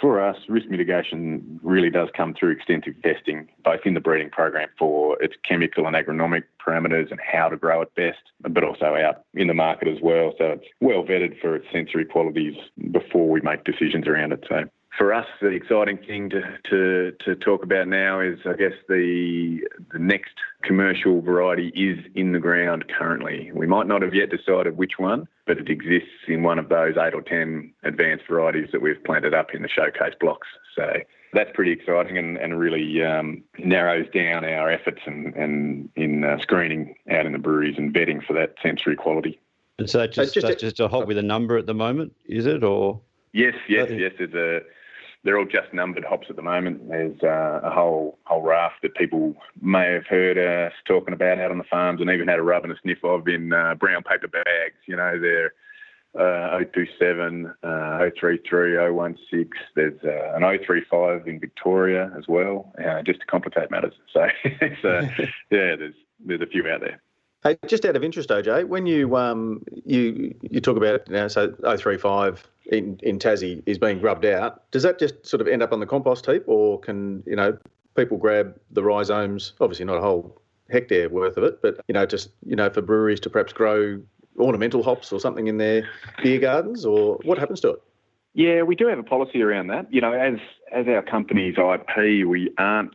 for 0.00 0.20
us, 0.20 0.36
risk 0.48 0.68
mitigation 0.68 1.60
really 1.62 1.90
does 1.90 2.08
come 2.16 2.34
through 2.34 2.50
extensive 2.50 2.94
testing, 3.02 3.48
both 3.64 3.80
in 3.84 3.94
the 3.94 4.00
breeding 4.00 4.30
program 4.30 4.68
for 4.78 5.20
its 5.22 5.34
chemical 5.46 5.86
and 5.86 5.94
agronomic 5.94 6.44
parameters 6.64 7.10
and 7.10 7.20
how 7.20 7.48
to 7.48 7.56
grow 7.56 7.82
it 7.82 7.94
best, 7.94 8.18
but 8.40 8.64
also 8.64 8.96
out 8.96 9.24
in 9.34 9.46
the 9.46 9.54
market 9.54 9.88
as 9.88 9.98
well. 10.02 10.32
So 10.38 10.52
it's 10.52 10.64
well 10.80 11.04
vetted 11.04 11.40
for 11.40 11.56
its 11.56 11.66
sensory 11.72 12.04
qualities 12.04 12.54
before 12.90 13.28
we 13.28 13.40
make 13.40 13.64
decisions 13.64 14.06
around 14.06 14.32
it. 14.32 14.44
So 14.48 14.64
for 14.98 15.14
us, 15.14 15.26
the 15.40 15.46
exciting 15.46 15.96
thing 15.96 16.28
to, 16.30 16.42
to, 16.68 17.12
to 17.24 17.36
talk 17.36 17.62
about 17.62 17.86
now 17.86 18.20
is, 18.20 18.40
I 18.44 18.54
guess, 18.54 18.72
the 18.88 19.60
the 19.92 19.98
next 19.98 20.32
commercial 20.62 21.22
variety 21.22 21.68
is 21.68 22.04
in 22.16 22.32
the 22.32 22.40
ground 22.40 22.84
currently. 22.88 23.50
We 23.54 23.66
might 23.66 23.86
not 23.86 24.02
have 24.02 24.12
yet 24.12 24.30
decided 24.30 24.76
which 24.76 24.98
one, 24.98 25.28
but 25.46 25.58
it 25.58 25.70
exists 25.70 26.26
in 26.26 26.42
one 26.42 26.58
of 26.58 26.68
those 26.68 26.96
eight 26.98 27.14
or 27.14 27.22
ten 27.22 27.72
advanced 27.84 28.24
varieties 28.28 28.70
that 28.72 28.82
we've 28.82 29.02
planted 29.04 29.32
up 29.32 29.54
in 29.54 29.62
the 29.62 29.68
showcase 29.68 30.14
blocks. 30.20 30.48
So 30.74 30.92
that's 31.32 31.50
pretty 31.54 31.70
exciting 31.70 32.18
and, 32.18 32.36
and 32.36 32.58
really 32.58 33.02
um, 33.02 33.44
narrows 33.58 34.06
down 34.12 34.44
our 34.44 34.68
efforts 34.68 35.00
and, 35.06 35.32
and 35.34 35.88
in 35.94 36.24
uh, 36.24 36.38
screening 36.42 36.96
out 37.10 37.24
in 37.24 37.32
the 37.32 37.38
breweries 37.38 37.76
and 37.78 37.94
vetting 37.94 38.26
for 38.26 38.32
that 38.32 38.56
sensory 38.62 38.96
quality. 38.96 39.38
And 39.78 39.88
so 39.88 40.04
just, 40.08 40.34
just, 40.34 40.46
that's 40.46 40.60
just 40.60 40.80
a 40.80 40.88
hop 40.88 41.06
with 41.06 41.18
a 41.18 41.22
number 41.22 41.56
at 41.56 41.66
the 41.66 41.74
moment, 41.74 42.16
is 42.26 42.46
it, 42.46 42.64
or? 42.64 43.00
Yes, 43.32 43.54
yes, 43.68 43.88
yes. 43.92 44.12
There's 44.18 44.34
a 44.34 44.62
they're 45.24 45.38
all 45.38 45.44
just 45.44 45.72
numbered 45.72 46.04
hops 46.04 46.28
at 46.30 46.36
the 46.36 46.42
moment. 46.42 46.88
There's 46.88 47.20
uh, 47.22 47.60
a 47.62 47.70
whole 47.70 48.18
whole 48.24 48.42
raft 48.42 48.82
that 48.82 48.94
people 48.94 49.34
may 49.60 49.92
have 49.92 50.06
heard 50.06 50.38
us 50.38 50.72
talking 50.86 51.14
about 51.14 51.38
out 51.38 51.50
on 51.50 51.58
the 51.58 51.64
farms, 51.64 52.00
and 52.00 52.10
even 52.10 52.28
had 52.28 52.38
a 52.38 52.42
rub 52.42 52.64
and 52.64 52.72
a 52.72 52.76
sniff 52.82 53.02
of 53.04 53.26
in 53.28 53.52
uh, 53.52 53.74
brown 53.74 54.02
paper 54.02 54.28
bags. 54.28 54.76
You 54.86 54.96
know, 54.96 55.18
they're 55.20 55.52
uh, 56.18 56.58
027, 56.72 57.52
uh, 57.62 57.98
033, 58.20 58.76
016. 59.30 59.50
There's 59.74 60.00
uh, 60.04 60.36
an 60.36 60.42
035 60.42 61.26
in 61.26 61.40
Victoria 61.40 62.12
as 62.16 62.24
well, 62.28 62.72
uh, 62.84 63.02
just 63.02 63.20
to 63.20 63.26
complicate 63.26 63.70
matters. 63.70 63.94
So, 64.12 64.22
uh, 64.22 65.02
yeah, 65.50 65.76
there's 65.76 65.94
there's 66.24 66.40
a 66.40 66.46
few 66.46 66.66
out 66.68 66.80
there. 66.80 67.00
Hey, 67.44 67.56
just 67.68 67.84
out 67.84 67.94
of 67.94 68.02
interest, 68.02 68.30
OJ, 68.30 68.66
when 68.66 68.86
you 68.86 69.16
um 69.16 69.62
you 69.84 70.34
you 70.42 70.60
talk 70.60 70.76
about 70.76 71.06
you 71.08 71.14
know, 71.14 71.28
so 71.28 71.54
035 71.62 72.48
in, 72.68 72.98
in 73.02 73.18
Tassie 73.18 73.62
is 73.66 73.78
being 73.78 73.98
grubbed 73.98 74.24
out, 74.24 74.70
does 74.70 74.82
that 74.82 74.98
just 74.98 75.26
sort 75.26 75.40
of 75.40 75.48
end 75.48 75.62
up 75.62 75.72
on 75.72 75.80
the 75.80 75.86
compost 75.86 76.26
heap, 76.26 76.44
or 76.46 76.78
can 76.80 77.22
you 77.26 77.36
know 77.36 77.56
people 77.96 78.16
grab 78.16 78.58
the 78.70 78.82
rhizomes? 78.82 79.54
Obviously, 79.60 79.84
not 79.84 79.96
a 79.96 80.00
whole 80.00 80.40
hectare 80.70 81.08
worth 81.08 81.36
of 81.36 81.44
it, 81.44 81.62
but 81.62 81.80
you 81.88 81.94
know, 81.94 82.06
just 82.06 82.30
you 82.46 82.56
know, 82.56 82.70
for 82.70 82.82
breweries 82.82 83.20
to 83.20 83.30
perhaps 83.30 83.52
grow 83.52 84.00
ornamental 84.38 84.82
hops 84.82 85.12
or 85.12 85.18
something 85.18 85.48
in 85.48 85.56
their 85.56 85.88
beer 86.22 86.38
gardens, 86.38 86.84
or 86.84 87.18
what 87.24 87.38
happens 87.38 87.60
to 87.60 87.70
it? 87.70 87.82
Yeah, 88.34 88.62
we 88.62 88.76
do 88.76 88.86
have 88.86 88.98
a 88.98 89.02
policy 89.02 89.42
around 89.42 89.68
that. 89.68 89.92
You 89.92 90.00
know, 90.00 90.12
as 90.12 90.38
as 90.72 90.86
our 90.86 91.02
company's 91.02 91.56
IP, 91.58 92.26
we 92.26 92.52
aren't 92.58 92.94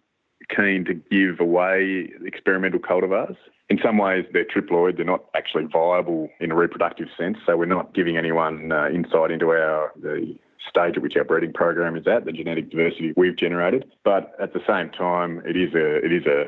keen 0.50 0.86
to 0.86 0.94
give 0.94 1.40
away 1.40 2.10
experimental 2.26 2.80
cultivars 2.80 3.36
in 3.70 3.80
some 3.84 3.98
ways 3.98 4.26
they're 4.34 4.46
triploid. 4.46 4.98
They're 4.98 5.06
not 5.06 5.26
actually 5.36 5.66
viable 5.66 6.30
in 6.40 6.52
a 6.52 6.56
reproductive 6.56 7.08
sense. 7.18 7.38
So 7.46 7.58
we're 7.58 7.66
not 7.66 7.94
giving 7.94 8.18
anyone 8.18 8.72
uh, 8.72 8.90
insight 8.90 9.32
into 9.32 9.50
our 9.50 9.92
the 10.02 10.38
stage 10.70 10.96
at 10.96 11.02
which 11.02 11.16
our 11.18 11.24
breeding 11.24 11.54
program 11.54 11.98
is 11.98 12.08
at, 12.08 12.26
the 12.26 12.32
genetic 12.32 12.72
diversity 12.72 13.14
we've 13.18 13.38
generated. 13.38 13.86
But 14.04 14.34
at 14.40 14.54
the 14.54 14.62
same 14.68 14.90
time, 14.90 15.42
it 15.46 15.58
is 15.58 15.74
a 15.74 16.06
it 16.06 16.12
is 16.14 16.26
a 16.26 16.46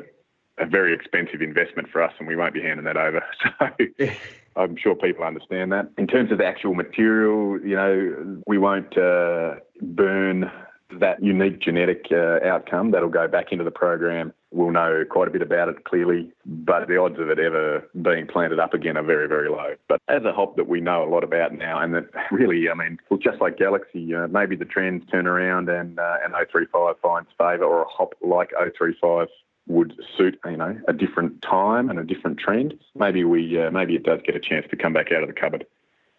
a 0.58 0.66
very 0.66 0.94
expensive 0.94 1.42
investment 1.42 1.88
for 1.90 2.02
us, 2.02 2.12
and 2.18 2.26
we 2.26 2.34
won't 2.34 2.54
be 2.54 2.62
handing 2.62 2.84
that 2.84 2.96
over. 2.96 3.22
So 3.60 4.08
I'm 4.56 4.76
sure 4.76 4.94
people 4.94 5.22
understand 5.22 5.70
that. 5.72 5.90
In 5.98 6.06
terms 6.06 6.32
of 6.32 6.38
the 6.38 6.46
actual 6.46 6.72
material, 6.72 7.60
you 7.60 7.76
know, 7.76 8.40
we 8.46 8.56
won't 8.56 8.96
uh, 8.96 9.56
burn 9.82 10.50
that 11.00 11.22
unique 11.22 11.60
genetic 11.60 12.06
uh, 12.10 12.38
outcome. 12.44 12.90
That'll 12.90 13.08
go 13.08 13.28
back 13.28 13.52
into 13.52 13.64
the 13.64 13.70
program 13.70 14.32
we'll 14.56 14.70
know 14.70 15.04
quite 15.08 15.28
a 15.28 15.30
bit 15.30 15.42
about 15.42 15.68
it 15.68 15.84
clearly, 15.84 16.32
but 16.44 16.88
the 16.88 16.96
odds 16.96 17.18
of 17.18 17.28
it 17.28 17.38
ever 17.38 17.88
being 18.02 18.26
planted 18.26 18.58
up 18.58 18.74
again 18.74 18.96
are 18.96 19.02
very, 19.02 19.28
very 19.28 19.48
low. 19.48 19.74
But 19.88 20.00
as 20.08 20.24
a 20.24 20.32
hop 20.32 20.56
that 20.56 20.68
we 20.68 20.80
know 20.80 21.04
a 21.04 21.10
lot 21.10 21.22
about 21.22 21.52
now, 21.52 21.80
and 21.80 21.94
that 21.94 22.06
really, 22.30 22.68
I 22.68 22.74
mean, 22.74 22.98
well, 23.10 23.18
just 23.18 23.40
like 23.40 23.58
Galaxy, 23.58 24.14
uh, 24.14 24.26
maybe 24.28 24.56
the 24.56 24.64
trends 24.64 25.04
turn 25.10 25.26
around 25.26 25.68
and 25.68 25.98
uh, 25.98 26.16
and 26.24 26.34
035 26.52 26.96
finds 27.00 27.28
favour, 27.38 27.64
or 27.64 27.82
a 27.82 27.88
hop 27.88 28.14
like 28.22 28.50
035 28.78 29.28
would 29.68 29.94
suit 30.16 30.38
you 30.44 30.56
know 30.56 30.78
a 30.86 30.92
different 30.92 31.42
time 31.42 31.90
and 31.90 31.98
a 31.98 32.04
different 32.04 32.38
trend, 32.38 32.74
maybe 32.94 33.24
we 33.24 33.60
uh, 33.60 33.70
maybe 33.70 33.94
it 33.94 34.04
does 34.04 34.20
get 34.24 34.36
a 34.36 34.40
chance 34.40 34.64
to 34.70 34.76
come 34.76 34.92
back 34.92 35.12
out 35.12 35.22
of 35.22 35.28
the 35.28 35.34
cupboard. 35.34 35.66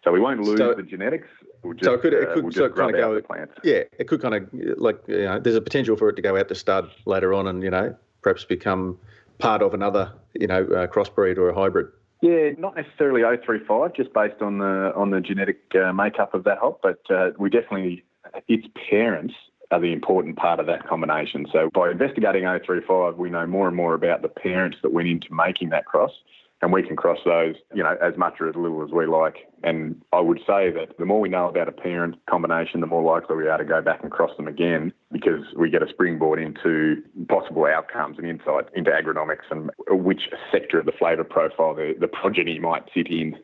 So 0.08 0.12
we 0.12 0.20
won't 0.20 0.40
lose 0.40 0.56
so, 0.56 0.72
the 0.72 0.82
genetics. 0.82 1.28
We'll 1.62 1.74
just, 1.74 1.84
so 1.84 1.92
it 1.92 2.00
could, 2.00 2.14
it 2.14 2.30
uh, 2.30 2.32
could 2.32 2.38
uh, 2.38 2.42
we'll 2.44 2.52
so 2.52 2.70
kind 2.70 2.94
of 2.94 3.00
go. 3.00 3.20
plants. 3.20 3.52
Yeah, 3.62 3.82
it 3.98 4.08
could 4.08 4.22
kind 4.22 4.34
of 4.34 4.48
like 4.78 4.98
you 5.06 5.24
know, 5.24 5.38
there's 5.38 5.54
a 5.54 5.60
potential 5.60 5.96
for 5.96 6.08
it 6.08 6.16
to 6.16 6.22
go 6.22 6.34
out 6.38 6.48
to 6.48 6.54
stud 6.54 6.90
later 7.04 7.34
on, 7.34 7.46
and 7.46 7.62
you 7.62 7.68
know 7.68 7.94
perhaps 8.22 8.42
become 8.44 8.98
part 9.38 9.60
of 9.60 9.74
another 9.74 10.14
you 10.32 10.46
know 10.46 10.62
uh, 10.62 10.86
crossbreed 10.86 11.36
or 11.36 11.50
a 11.50 11.54
hybrid. 11.54 11.88
Yeah, 12.22 12.52
not 12.56 12.74
necessarily 12.74 13.20
035, 13.20 13.92
just 13.94 14.14
based 14.14 14.40
on 14.40 14.58
the 14.58 14.94
on 14.96 15.10
the 15.10 15.20
genetic 15.20 15.60
uh, 15.74 15.92
makeup 15.92 16.32
of 16.32 16.44
that 16.44 16.56
hop, 16.56 16.80
but 16.82 17.00
uh, 17.10 17.32
we 17.38 17.50
definitely 17.50 18.02
its 18.48 18.66
parents 18.88 19.34
are 19.70 19.80
the 19.80 19.92
important 19.92 20.36
part 20.36 20.58
of 20.58 20.64
that 20.66 20.88
combination. 20.88 21.46
So 21.52 21.68
by 21.74 21.90
investigating 21.90 22.44
035, 22.44 23.18
we 23.18 23.28
know 23.28 23.46
more 23.46 23.66
and 23.66 23.76
more 23.76 23.92
about 23.92 24.22
the 24.22 24.28
parents 24.28 24.78
that 24.82 24.94
went 24.94 25.08
into 25.08 25.26
making 25.34 25.68
that 25.68 25.84
cross 25.84 26.12
and 26.60 26.72
we 26.72 26.82
can 26.82 26.96
cross 26.96 27.18
those, 27.24 27.54
you 27.72 27.82
know, 27.82 27.96
as 28.02 28.16
much 28.16 28.34
or 28.40 28.48
as 28.48 28.56
little 28.56 28.82
as 28.82 28.90
we 28.90 29.06
like. 29.06 29.48
And 29.62 30.00
I 30.12 30.20
would 30.20 30.38
say 30.38 30.70
that 30.70 30.98
the 30.98 31.04
more 31.04 31.20
we 31.20 31.28
know 31.28 31.48
about 31.48 31.68
a 31.68 31.72
parent 31.72 32.16
combination, 32.28 32.80
the 32.80 32.86
more 32.86 33.02
likely 33.02 33.36
we 33.36 33.48
are 33.48 33.58
to 33.58 33.64
go 33.64 33.80
back 33.80 34.00
and 34.02 34.10
cross 34.10 34.36
them 34.36 34.48
again 34.48 34.92
because 35.12 35.44
we 35.56 35.70
get 35.70 35.82
a 35.82 35.88
springboard 35.88 36.40
into 36.40 37.02
possible 37.28 37.66
outcomes 37.66 38.18
and 38.18 38.26
insight 38.26 38.66
into 38.74 38.90
agronomics 38.90 39.48
and 39.50 39.70
which 39.88 40.22
sector 40.50 40.80
of 40.80 40.86
the 40.86 40.92
flavour 40.92 41.24
profile 41.24 41.74
the, 41.74 41.94
the 42.00 42.08
progeny 42.08 42.58
might 42.58 42.82
sit 42.92 43.06
in. 43.08 43.36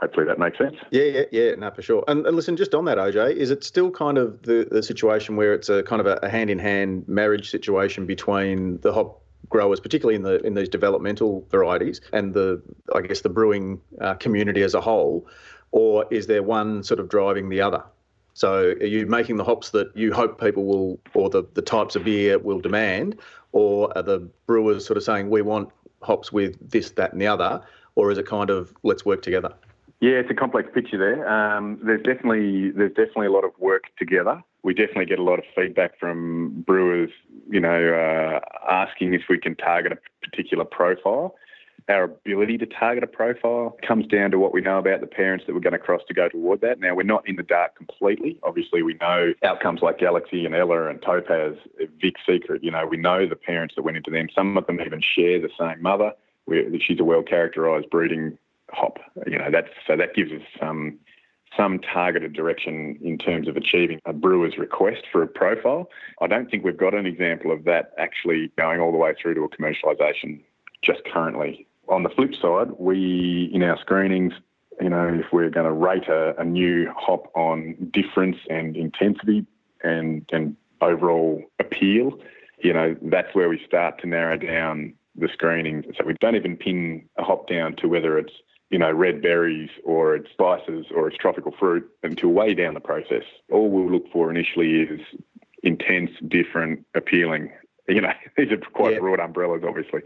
Hopefully 0.00 0.26
that 0.26 0.38
makes 0.38 0.58
sense. 0.58 0.74
Yeah, 0.90 1.04
yeah, 1.04 1.22
yeah, 1.30 1.54
no, 1.54 1.70
for 1.70 1.82
sure. 1.82 2.04
And, 2.08 2.26
and 2.26 2.34
listen, 2.36 2.56
just 2.56 2.74
on 2.74 2.84
that, 2.86 2.98
OJ, 2.98 3.36
is 3.36 3.50
it 3.50 3.62
still 3.62 3.90
kind 3.90 4.18
of 4.18 4.42
the, 4.42 4.66
the 4.70 4.82
situation 4.82 5.36
where 5.36 5.54
it's 5.54 5.68
a 5.68 5.84
kind 5.84 6.00
of 6.00 6.18
a 6.22 6.28
hand 6.28 6.50
in 6.50 6.58
hand 6.58 7.04
marriage 7.08 7.50
situation 7.50 8.04
between 8.04 8.80
the 8.80 8.92
hop 8.92 9.23
growers, 9.48 9.80
particularly 9.80 10.16
in 10.16 10.22
the 10.22 10.40
in 10.46 10.54
these 10.54 10.68
developmental 10.68 11.46
varieties, 11.50 12.00
and 12.12 12.34
the 12.34 12.62
I 12.94 13.00
guess 13.00 13.20
the 13.20 13.28
brewing 13.28 13.80
uh, 14.00 14.14
community 14.14 14.62
as 14.62 14.74
a 14.74 14.80
whole, 14.80 15.26
or 15.70 16.06
is 16.10 16.26
there 16.26 16.42
one 16.42 16.82
sort 16.82 17.00
of 17.00 17.08
driving 17.08 17.48
the 17.48 17.60
other? 17.60 17.82
So 18.34 18.74
are 18.80 18.84
you 18.84 19.06
making 19.06 19.36
the 19.36 19.44
hops 19.44 19.70
that 19.70 19.96
you 19.96 20.12
hope 20.12 20.40
people 20.40 20.64
will, 20.64 21.00
or 21.14 21.30
the, 21.30 21.44
the 21.54 21.62
types 21.62 21.94
of 21.94 22.04
beer 22.04 22.38
will 22.38 22.60
demand, 22.60 23.20
or 23.52 23.96
are 23.96 24.02
the 24.02 24.28
brewers 24.46 24.84
sort 24.84 24.96
of 24.96 25.04
saying 25.04 25.30
we 25.30 25.40
want 25.40 25.70
hops 26.02 26.32
with 26.32 26.58
this, 26.70 26.90
that, 26.92 27.12
and 27.12 27.20
the 27.20 27.28
other, 27.28 27.62
or 27.94 28.10
is 28.10 28.18
it 28.18 28.26
kind 28.26 28.50
of 28.50 28.74
let's 28.82 29.04
work 29.04 29.22
together? 29.22 29.50
Yeah, 30.00 30.14
it's 30.18 30.30
a 30.30 30.34
complex 30.34 30.68
picture 30.74 30.98
there. 30.98 31.26
Um, 31.28 31.78
there's 31.82 32.02
definitely 32.02 32.70
there's 32.72 32.92
definitely 32.92 33.28
a 33.28 33.32
lot 33.32 33.44
of 33.44 33.52
work 33.58 33.84
together. 33.98 34.42
We 34.62 34.74
definitely 34.74 35.06
get 35.06 35.18
a 35.18 35.22
lot 35.22 35.38
of 35.38 35.44
feedback 35.54 35.98
from 35.98 36.62
brewers, 36.66 37.10
you 37.48 37.60
know, 37.60 37.94
uh, 37.94 38.40
asking 38.70 39.14
if 39.14 39.22
we 39.28 39.38
can 39.38 39.56
target 39.56 39.92
a 39.92 39.98
particular 40.26 40.64
profile. 40.64 41.34
Our 41.86 42.04
ability 42.04 42.56
to 42.58 42.66
target 42.66 43.04
a 43.04 43.06
profile 43.06 43.76
comes 43.86 44.06
down 44.06 44.30
to 44.30 44.38
what 44.38 44.54
we 44.54 44.62
know 44.62 44.78
about 44.78 45.02
the 45.02 45.06
parents 45.06 45.44
that 45.46 45.54
we're 45.54 45.60
going 45.60 45.74
to 45.74 45.78
cross 45.78 46.00
to 46.08 46.14
go 46.14 46.30
toward 46.30 46.62
that. 46.62 46.80
Now, 46.80 46.94
we're 46.94 47.02
not 47.02 47.28
in 47.28 47.36
the 47.36 47.42
dark 47.42 47.76
completely. 47.76 48.38
Obviously, 48.42 48.82
we 48.82 48.94
know 49.02 49.34
outcomes 49.42 49.82
like 49.82 49.98
Galaxy 49.98 50.46
and 50.46 50.54
Ella 50.54 50.88
and 50.88 51.02
Topaz, 51.02 51.56
Vic 52.00 52.14
Secret. 52.26 52.64
You 52.64 52.70
know, 52.70 52.86
we 52.86 52.96
know 52.96 53.28
the 53.28 53.36
parents 53.36 53.74
that 53.74 53.82
went 53.82 53.98
into 53.98 54.10
them. 54.10 54.28
Some 54.34 54.56
of 54.56 54.66
them 54.66 54.80
even 54.80 55.02
share 55.02 55.38
the 55.38 55.50
same 55.58 55.82
mother. 55.82 56.12
We're, 56.46 56.70
she's 56.80 57.00
a 57.00 57.04
well 57.04 57.22
characterised 57.22 57.90
breeding 57.90 58.38
hop. 58.70 58.98
You 59.26 59.38
know, 59.38 59.50
that's 59.50 59.68
so 59.86 59.94
that 59.96 60.14
gives 60.14 60.32
us 60.32 60.42
some 60.58 60.98
some 61.56 61.78
targeted 61.78 62.32
direction 62.32 62.98
in 63.02 63.18
terms 63.18 63.48
of 63.48 63.56
achieving 63.56 64.00
a 64.04 64.12
brewer's 64.12 64.58
request 64.58 65.04
for 65.10 65.22
a 65.22 65.26
profile. 65.26 65.88
I 66.20 66.26
don't 66.26 66.50
think 66.50 66.64
we've 66.64 66.76
got 66.76 66.94
an 66.94 67.06
example 67.06 67.52
of 67.52 67.64
that 67.64 67.92
actually 67.98 68.50
going 68.58 68.80
all 68.80 68.92
the 68.92 68.98
way 68.98 69.14
through 69.20 69.34
to 69.34 69.44
a 69.44 69.48
commercialisation 69.48 70.40
just 70.82 71.04
currently. 71.04 71.66
On 71.88 72.02
the 72.02 72.08
flip 72.08 72.34
side, 72.34 72.72
we 72.78 73.50
in 73.52 73.62
our 73.62 73.78
screenings, 73.78 74.32
you 74.80 74.88
know, 74.88 75.08
if 75.08 75.32
we're 75.32 75.50
going 75.50 75.66
to 75.66 75.72
rate 75.72 76.08
a, 76.08 76.38
a 76.40 76.44
new 76.44 76.90
hop 76.96 77.30
on 77.34 77.90
difference 77.92 78.38
and 78.48 78.76
intensity 78.76 79.46
and 79.82 80.24
and 80.32 80.56
overall 80.80 81.42
appeal, 81.60 82.18
you 82.58 82.72
know, 82.72 82.96
that's 83.02 83.34
where 83.34 83.48
we 83.48 83.62
start 83.66 84.00
to 84.00 84.06
narrow 84.06 84.36
down 84.36 84.94
the 85.16 85.28
screening. 85.32 85.84
So 85.96 86.04
we 86.04 86.14
don't 86.14 86.36
even 86.36 86.56
pin 86.56 87.08
a 87.16 87.22
hop 87.22 87.48
down 87.48 87.76
to 87.76 87.88
whether 87.88 88.18
it's 88.18 88.32
you 88.74 88.80
know, 88.80 88.90
red 88.90 89.22
berries 89.22 89.70
or 89.84 90.16
it's 90.16 90.28
spices 90.32 90.86
or 90.92 91.06
it's 91.06 91.16
tropical 91.16 91.54
fruit 91.56 91.88
until 92.02 92.30
way 92.30 92.54
down 92.54 92.74
the 92.74 92.80
process. 92.80 93.22
All 93.52 93.70
we'll 93.70 93.88
look 93.88 94.10
for 94.12 94.32
initially 94.32 94.80
is 94.80 95.00
intense, 95.62 96.10
different, 96.26 96.84
appealing. 96.94 97.52
You 97.86 98.00
know, 98.00 98.14
these 98.38 98.50
are 98.50 98.56
quite 98.56 98.98
broad 98.98 99.20
umbrellas, 99.20 99.62
obviously. 99.62 100.00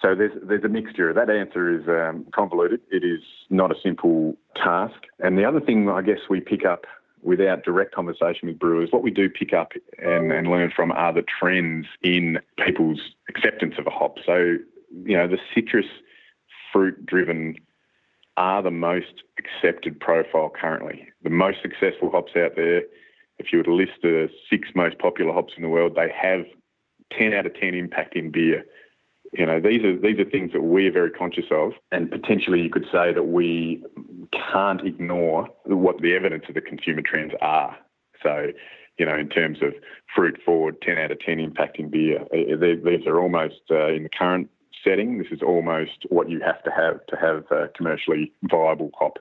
So 0.00 0.14
there's 0.14 0.32
there's 0.42 0.64
a 0.64 0.70
mixture. 0.70 1.12
That 1.12 1.28
answer 1.28 1.70
is 1.70 1.86
um, 1.86 2.24
convoluted. 2.34 2.80
It 2.90 3.04
is 3.04 3.20
not 3.50 3.70
a 3.70 3.74
simple 3.78 4.38
task. 4.56 4.94
And 5.18 5.36
the 5.36 5.44
other 5.44 5.60
thing 5.60 5.90
I 5.90 6.00
guess 6.00 6.20
we 6.30 6.40
pick 6.40 6.64
up 6.64 6.86
without 7.20 7.62
direct 7.62 7.94
conversation 7.94 8.48
with 8.48 8.58
brewers, 8.58 8.88
what 8.90 9.02
we 9.02 9.10
do 9.10 9.28
pick 9.28 9.52
up 9.52 9.72
and, 9.98 10.32
and 10.32 10.48
learn 10.48 10.72
from 10.74 10.92
are 10.92 11.12
the 11.12 11.24
trends 11.38 11.86
in 12.02 12.38
people's 12.64 13.02
acceptance 13.28 13.74
of 13.76 13.86
a 13.86 13.90
hop. 13.90 14.16
So, 14.24 14.56
you 15.04 15.14
know, 15.18 15.28
the 15.28 15.38
citrus 15.54 15.90
fruit 16.72 17.04
driven 17.04 17.56
are 18.36 18.62
the 18.62 18.70
most 18.70 19.22
accepted 19.38 20.00
profile 20.00 20.50
currently. 20.50 21.08
The 21.22 21.30
most 21.30 21.58
successful 21.62 22.10
hops 22.10 22.32
out 22.36 22.56
there, 22.56 22.82
if 23.38 23.52
you 23.52 23.58
were 23.58 23.64
to 23.64 23.74
list 23.74 23.92
the 24.02 24.28
six 24.50 24.68
most 24.74 24.98
popular 24.98 25.32
hops 25.32 25.54
in 25.56 25.62
the 25.62 25.68
world, 25.68 25.94
they 25.96 26.10
have 26.10 26.44
10 27.16 27.32
out 27.34 27.46
of 27.46 27.54
10 27.54 27.74
impact 27.74 28.16
in 28.16 28.30
beer. 28.30 28.64
You 29.32 29.46
know, 29.46 29.60
these 29.60 29.82
are 29.82 29.98
these 29.98 30.18
are 30.20 30.24
things 30.24 30.52
that 30.52 30.62
we're 30.62 30.92
very 30.92 31.10
conscious 31.10 31.46
of, 31.50 31.72
and 31.90 32.08
potentially 32.08 32.60
you 32.60 32.70
could 32.70 32.86
say 32.92 33.12
that 33.12 33.24
we 33.24 33.82
can't 34.52 34.86
ignore 34.86 35.48
what 35.64 36.00
the 36.00 36.14
evidence 36.14 36.44
of 36.48 36.54
the 36.54 36.60
consumer 36.60 37.02
trends 37.02 37.32
are. 37.40 37.76
So, 38.22 38.52
you 38.96 39.06
know, 39.06 39.16
in 39.16 39.28
terms 39.28 39.58
of 39.60 39.74
fruit 40.14 40.38
forward, 40.44 40.80
10 40.82 40.98
out 40.98 41.10
of 41.10 41.18
10 41.18 41.40
impact 41.40 41.80
in 41.80 41.90
beer, 41.90 42.24
these 42.32 43.06
are 43.06 43.18
almost 43.18 43.60
uh, 43.72 43.88
in 43.88 44.04
the 44.04 44.08
current 44.08 44.50
setting, 44.84 45.18
this 45.18 45.28
is 45.30 45.42
almost 45.42 46.06
what 46.10 46.30
you 46.30 46.40
have 46.40 46.62
to 46.64 46.70
have 46.70 47.04
to 47.06 47.16
have 47.16 47.44
a 47.50 47.68
commercially 47.68 48.32
viable 48.42 48.90
hop. 48.98 49.18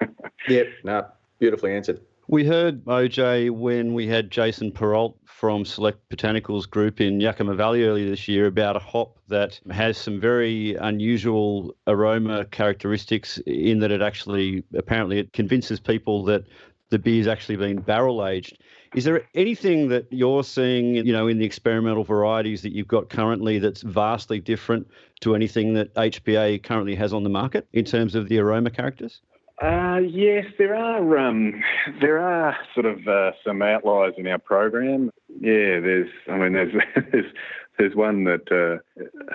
yep, 0.48 0.68
no, 0.84 1.06
beautifully 1.40 1.74
answered. 1.74 2.00
We 2.30 2.44
heard 2.44 2.84
OJ 2.84 3.50
when 3.52 3.94
we 3.94 4.06
had 4.06 4.30
Jason 4.30 4.70
Perrault 4.70 5.16
from 5.24 5.64
Select 5.64 5.98
Botanicals 6.10 6.68
Group 6.68 7.00
in 7.00 7.20
Yakima 7.20 7.54
Valley 7.54 7.84
earlier 7.84 8.06
this 8.06 8.28
year 8.28 8.46
about 8.46 8.76
a 8.76 8.80
hop 8.80 9.16
that 9.28 9.58
has 9.70 9.96
some 9.96 10.20
very 10.20 10.74
unusual 10.74 11.74
aroma 11.86 12.44
characteristics 12.44 13.38
in 13.46 13.78
that 13.78 13.90
it 13.90 14.02
actually 14.02 14.62
apparently 14.76 15.18
it 15.18 15.32
convinces 15.32 15.80
people 15.80 16.22
that 16.24 16.44
the 16.90 16.98
beer's 16.98 17.26
actually 17.26 17.56
been 17.56 17.80
barrel 17.80 18.26
aged. 18.26 18.58
Is 18.94 19.04
there 19.04 19.22
anything 19.34 19.88
that 19.88 20.06
you're 20.10 20.44
seeing, 20.44 20.94
you 20.94 21.12
know, 21.12 21.28
in 21.28 21.38
the 21.38 21.44
experimental 21.44 22.04
varieties 22.04 22.62
that 22.62 22.72
you've 22.72 22.88
got 22.88 23.10
currently 23.10 23.58
that's 23.58 23.82
vastly 23.82 24.40
different 24.40 24.88
to 25.20 25.34
anything 25.34 25.74
that 25.74 25.94
HPA 25.94 26.62
currently 26.62 26.94
has 26.94 27.12
on 27.12 27.22
the 27.22 27.28
market 27.28 27.66
in 27.72 27.84
terms 27.84 28.14
of 28.14 28.28
the 28.28 28.38
aroma 28.38 28.70
characters? 28.70 29.20
Uh, 29.60 29.98
yes, 30.08 30.46
there 30.56 30.76
are. 30.76 31.18
Um, 31.18 31.62
there 32.00 32.18
are 32.20 32.56
sort 32.74 32.86
of 32.86 33.06
uh, 33.08 33.32
some 33.44 33.60
outliers 33.60 34.14
in 34.16 34.26
our 34.28 34.38
program. 34.38 35.10
Yeah, 35.40 35.80
there's. 35.80 36.10
I 36.30 36.38
mean, 36.38 36.52
there's 36.52 36.72
there's 37.12 37.32
there's 37.76 37.96
one 37.96 38.22
that 38.24 38.52
uh, 38.52 38.78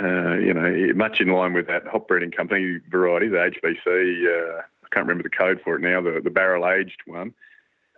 uh, 0.01 0.35
you 0.35 0.53
know 0.53 0.93
much 0.95 1.19
in 1.19 1.27
line 1.27 1.53
with 1.53 1.67
that 1.67 1.85
hop 1.87 2.07
breeding 2.07 2.31
company 2.31 2.79
variety, 2.89 3.27
the 3.27 3.51
HBC. 3.51 3.87
Uh, 3.87 4.61
I 4.61 4.95
can't 4.95 5.05
remember 5.05 5.23
the 5.23 5.29
code 5.29 5.59
for 5.61 5.75
it 5.75 5.81
now. 5.81 6.01
The 6.01 6.21
the 6.23 6.29
barrel 6.29 6.69
aged 6.69 7.01
one. 7.05 7.33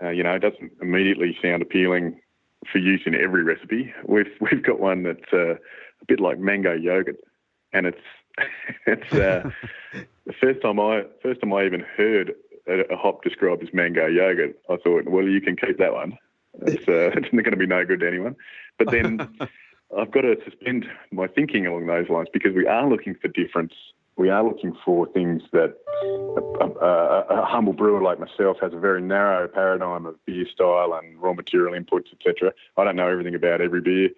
Uh, 0.02 0.10
you 0.10 0.24
know, 0.24 0.34
it 0.34 0.40
doesn't 0.40 0.72
immediately 0.82 1.38
sound 1.42 1.62
appealing 1.62 2.20
for 2.72 2.80
use 2.80 3.02
in 3.06 3.16
every 3.16 3.44
recipe. 3.44 3.94
We've 4.06 4.32
we've 4.42 4.64
got 4.64 4.80
one 4.80 5.04
that's 5.04 5.34
uh, 5.34 5.56
a 5.56 6.06
bit 6.08 6.20
like 6.20 6.40
mango 6.40 6.74
yogurt, 6.74 7.18
and 7.74 7.86
it's 7.86 8.02
it's 8.88 9.14
uh, 9.14 9.50
the 10.26 10.34
first 10.42 10.62
time 10.62 10.80
I 10.80 11.04
first 11.22 11.42
time 11.42 11.54
I 11.54 11.66
even 11.66 11.82
heard 11.82 12.34
a, 12.68 12.94
a, 12.94 12.98
hop 12.98 13.24
described 13.24 13.64
as 13.64 13.74
mango 13.74 14.08
yogurt. 14.08 14.58
I 14.70 14.78
thought, 14.78 15.06
well, 15.08 15.28
you 15.28 15.42
can 15.42 15.56
keep 15.56 15.78
that 15.78 15.94
one. 15.94 16.18
It's, 16.62 16.88
uh, 16.88 17.12
it's 17.18 17.34
not 17.34 17.44
going 17.44 17.52
to 17.52 17.58
be 17.58 17.68
no 17.68 17.86
good 17.86 18.00
to 18.00 18.08
anyone. 18.08 18.36
But 18.80 18.90
then 18.90 19.20
I've 19.98 20.12
got 20.12 20.22
to 20.22 20.38
suspend 20.44 20.86
my 21.12 21.28
thinking 21.28 21.68
along 21.68 21.88
those 21.88 22.10
lines 22.10 22.30
because 22.32 22.56
we 22.56 22.66
are 22.66 22.88
looking 22.88 23.16
for 23.16 23.28
difference 23.28 23.74
we 24.18 24.30
are 24.30 24.44
looking 24.44 24.76
for 24.86 25.08
things 25.08 25.42
that 25.52 25.76
a, 26.62 26.66
a, 26.66 27.42
a, 27.42 27.46
humble 27.46 27.74
brewer 27.74 28.02
like 28.02 28.20
myself 28.20 28.58
has 28.62 28.74
a 28.74 28.80
very 28.80 29.02
narrow 29.02 29.48
paradigm 29.48 30.06
of 30.06 30.24
beer 30.26 30.46
style 30.54 30.98
and 31.02 31.22
raw 31.22 31.34
material 31.34 31.74
inputs, 31.74 32.14
etc. 32.14 32.54
I 32.78 32.84
don't 32.84 32.96
know 32.96 33.08
everything 33.08 33.36
about 33.36 33.62
every 33.62 33.82
beer. 33.82 34.10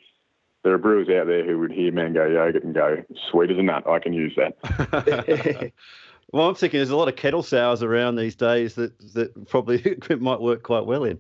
There 0.64 0.74
are 0.74 0.78
brewers 0.78 1.08
out 1.10 1.28
there 1.28 1.46
who 1.46 1.60
would 1.60 1.72
hear 1.72 1.92
mango 1.92 2.28
yogurt 2.28 2.64
and 2.64 2.74
go, 2.76 3.04
"Sweet 3.32 3.52
as 3.52 3.58
a 3.58 3.64
nut, 3.64 3.88
I 3.88 4.00
can 4.00 4.14
use 4.14 4.38
that." 4.38 5.72
well, 6.32 6.50
I'm 6.50 6.56
thinking 6.56 6.80
there's 6.80 6.90
a 6.90 6.98
lot 6.98 7.08
of 7.08 7.16
kettle 7.16 7.44
sours 7.44 7.82
around 7.82 8.18
these 8.18 8.36
days 8.36 8.76
that 8.76 8.98
that 9.14 9.48
probably 9.48 9.98
might 10.20 10.42
work 10.42 10.64
quite 10.64 10.86
well 10.86 11.06
in. 11.06 11.20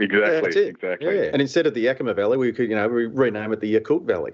exactly, 0.00 0.62
yeah, 0.62 0.68
exactly. 0.68 1.16
Yeah. 1.16 1.30
And 1.32 1.42
instead 1.42 1.66
of 1.66 1.74
the 1.74 1.80
Yakima 1.80 2.14
Valley, 2.14 2.38
we 2.38 2.52
could, 2.52 2.68
you 2.68 2.76
know, 2.76 2.88
we 2.88 3.06
rename 3.06 3.52
it 3.52 3.60
the 3.60 3.74
Yakult 3.78 4.04
Valley. 4.04 4.32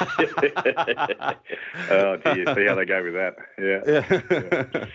oh 1.90 2.16
dear, 2.16 2.54
see 2.54 2.66
how 2.66 2.74
they 2.74 2.84
go 2.84 3.02
with 3.02 3.14
that. 3.14 3.34
Yeah. 3.58 3.80
yeah. 3.86 4.86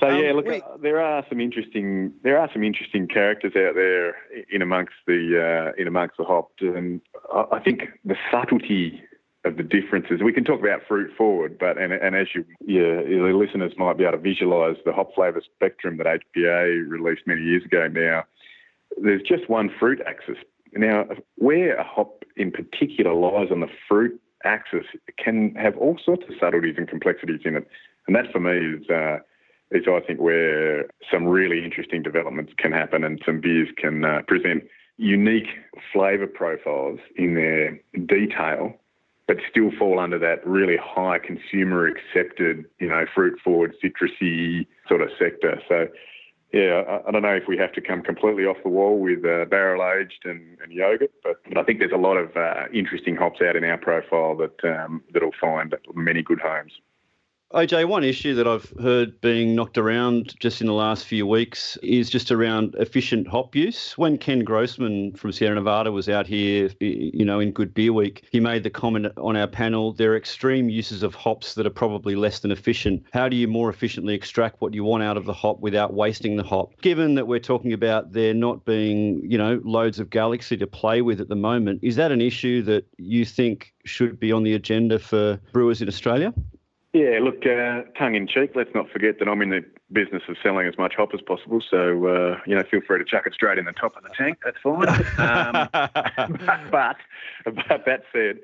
So 0.00 0.08
yeah, 0.08 0.30
um, 0.30 0.36
look, 0.36 0.46
we, 0.46 0.62
there 0.82 1.00
are 1.00 1.24
some 1.28 1.40
interesting 1.40 2.12
there 2.22 2.38
are 2.38 2.50
some 2.52 2.62
interesting 2.62 3.08
characters 3.08 3.52
out 3.56 3.74
there 3.74 4.16
in 4.50 4.60
amongst 4.60 4.94
the 5.06 5.72
uh, 5.74 5.80
in 5.80 5.88
amongst 5.88 6.18
the 6.18 6.24
hops, 6.24 6.60
and 6.60 7.00
I 7.32 7.58
think 7.58 7.88
the 8.04 8.16
subtlety 8.30 9.02
of 9.44 9.56
the 9.56 9.62
differences. 9.62 10.20
We 10.22 10.32
can 10.32 10.44
talk 10.44 10.60
about 10.60 10.80
fruit 10.86 11.10
forward, 11.16 11.58
but 11.58 11.78
and, 11.78 11.92
and 11.92 12.14
as 12.14 12.28
you 12.34 12.44
yeah, 12.60 13.02
the 13.02 13.32
listeners 13.34 13.72
might 13.78 13.96
be 13.96 14.04
able 14.04 14.12
to 14.12 14.18
visualise 14.18 14.76
the 14.84 14.92
hop 14.92 15.14
flavour 15.14 15.42
spectrum 15.54 15.96
that 15.98 16.06
HPA 16.06 16.88
released 16.88 17.22
many 17.26 17.42
years 17.42 17.64
ago. 17.64 17.88
Now, 17.88 18.24
there's 19.02 19.22
just 19.22 19.48
one 19.48 19.70
fruit 19.78 20.00
axis. 20.06 20.36
Now, 20.74 21.06
where 21.36 21.76
a 21.76 21.84
hop 21.84 22.24
in 22.36 22.50
particular 22.50 23.14
lies 23.14 23.48
on 23.50 23.60
the 23.60 23.68
fruit 23.88 24.20
axis 24.44 24.86
can 25.22 25.54
have 25.56 25.76
all 25.76 25.98
sorts 26.04 26.24
of 26.28 26.34
subtleties 26.38 26.76
and 26.76 26.88
complexities 26.88 27.40
in 27.44 27.56
it, 27.56 27.66
and 28.06 28.16
that 28.16 28.30
for 28.32 28.40
me 28.40 28.80
is. 28.80 28.88
Uh, 28.88 29.18
is 29.70 29.84
I 29.86 30.00
think 30.00 30.18
where 30.18 30.86
some 31.12 31.26
really 31.26 31.62
interesting 31.62 32.02
developments 32.02 32.52
can 32.56 32.72
happen 32.72 33.04
and 33.04 33.20
some 33.26 33.40
beers 33.40 33.68
can 33.76 34.04
uh, 34.04 34.22
present 34.26 34.64
unique 34.96 35.48
flavour 35.92 36.26
profiles 36.26 36.98
in 37.16 37.34
their 37.34 37.80
detail, 38.06 38.74
but 39.26 39.36
still 39.50 39.70
fall 39.78 40.00
under 40.00 40.18
that 40.18 40.46
really 40.46 40.76
high 40.76 41.18
consumer 41.18 41.86
accepted, 41.86 42.64
you 42.80 42.88
know, 42.88 43.04
fruit 43.14 43.38
forward, 43.42 43.74
citrusy 43.82 44.66
sort 44.88 45.02
of 45.02 45.10
sector. 45.18 45.60
So, 45.68 45.86
yeah, 46.52 47.00
I, 47.06 47.10
don't 47.10 47.22
know 47.22 47.34
if 47.34 47.46
we 47.46 47.58
have 47.58 47.72
to 47.72 47.80
come 47.80 48.02
completely 48.02 48.44
off 48.44 48.56
the 48.62 48.70
wall 48.70 48.98
with 48.98 49.24
uh, 49.24 49.44
barrel 49.44 49.84
aged 49.84 50.24
and, 50.24 50.58
and, 50.62 50.72
yogurt, 50.72 51.12
but, 51.22 51.42
but, 51.46 51.58
I 51.58 51.62
think 51.62 51.78
there's 51.78 51.92
a 51.92 51.96
lot 51.96 52.16
of 52.16 52.34
uh, 52.36 52.64
interesting 52.72 53.16
hops 53.16 53.40
out 53.42 53.54
in 53.54 53.64
our 53.64 53.76
profile 53.76 54.34
that 54.36 54.64
um, 54.64 55.02
that'll 55.12 55.34
find 55.38 55.74
many 55.94 56.22
good 56.22 56.40
homes. 56.40 56.72
OJ, 57.54 57.88
one 57.88 58.04
issue 58.04 58.34
that 58.34 58.46
I've 58.46 58.70
heard 58.78 59.22
being 59.22 59.54
knocked 59.54 59.78
around 59.78 60.38
just 60.38 60.60
in 60.60 60.66
the 60.66 60.74
last 60.74 61.06
few 61.06 61.26
weeks 61.26 61.78
is 61.82 62.10
just 62.10 62.30
around 62.30 62.74
efficient 62.78 63.26
hop 63.26 63.56
use. 63.56 63.96
When 63.96 64.18
Ken 64.18 64.40
Grossman 64.40 65.14
from 65.14 65.32
Sierra 65.32 65.54
Nevada 65.54 65.90
was 65.90 66.10
out 66.10 66.26
here, 66.26 66.68
you 66.78 67.24
know, 67.24 67.40
in 67.40 67.52
Good 67.52 67.72
Beer 67.72 67.94
Week, 67.94 68.26
he 68.30 68.38
made 68.38 68.64
the 68.64 68.70
comment 68.70 69.06
on 69.16 69.34
our 69.34 69.46
panel 69.46 69.94
there 69.94 70.12
are 70.12 70.16
extreme 70.16 70.68
uses 70.68 71.02
of 71.02 71.14
hops 71.14 71.54
that 71.54 71.66
are 71.66 71.70
probably 71.70 72.14
less 72.16 72.40
than 72.40 72.50
efficient. 72.50 73.02
How 73.14 73.30
do 73.30 73.36
you 73.36 73.48
more 73.48 73.70
efficiently 73.70 74.12
extract 74.12 74.60
what 74.60 74.74
you 74.74 74.84
want 74.84 75.02
out 75.02 75.16
of 75.16 75.24
the 75.24 75.32
hop 75.32 75.58
without 75.60 75.94
wasting 75.94 76.36
the 76.36 76.44
hop? 76.44 76.78
Given 76.82 77.14
that 77.14 77.28
we're 77.28 77.38
talking 77.38 77.72
about 77.72 78.12
there 78.12 78.34
not 78.34 78.66
being, 78.66 79.22
you 79.24 79.38
know, 79.38 79.58
loads 79.64 79.98
of 79.98 80.10
galaxy 80.10 80.58
to 80.58 80.66
play 80.66 81.00
with 81.00 81.18
at 81.18 81.30
the 81.30 81.34
moment, 81.34 81.80
is 81.82 81.96
that 81.96 82.12
an 82.12 82.20
issue 82.20 82.60
that 82.64 82.84
you 82.98 83.24
think 83.24 83.72
should 83.86 84.20
be 84.20 84.32
on 84.32 84.42
the 84.42 84.52
agenda 84.52 84.98
for 84.98 85.40
brewers 85.50 85.80
in 85.80 85.88
Australia? 85.88 86.34
Yeah, 86.94 87.18
look, 87.20 87.44
uh, 87.44 87.82
tongue 87.98 88.14
in 88.14 88.26
cheek, 88.26 88.52
let's 88.54 88.74
not 88.74 88.88
forget 88.90 89.18
that 89.18 89.28
I'm 89.28 89.42
in 89.42 89.50
the 89.50 89.62
business 89.92 90.22
of 90.26 90.36
selling 90.42 90.66
as 90.66 90.78
much 90.78 90.94
hop 90.96 91.10
as 91.12 91.20
possible. 91.20 91.60
So, 91.60 92.06
uh, 92.06 92.38
you 92.46 92.54
know, 92.54 92.62
feel 92.70 92.80
free 92.80 92.98
to 92.98 93.04
chuck 93.04 93.26
it 93.26 93.34
straight 93.34 93.58
in 93.58 93.66
the 93.66 93.72
top 93.72 93.94
of 93.96 94.04
the 94.04 94.10
tank. 94.16 94.38
That's 94.42 94.56
fine. 94.62 94.88
um, 95.18 95.68
but, 96.70 96.96
but, 97.44 97.84
that 97.84 98.04
said, 98.10 98.38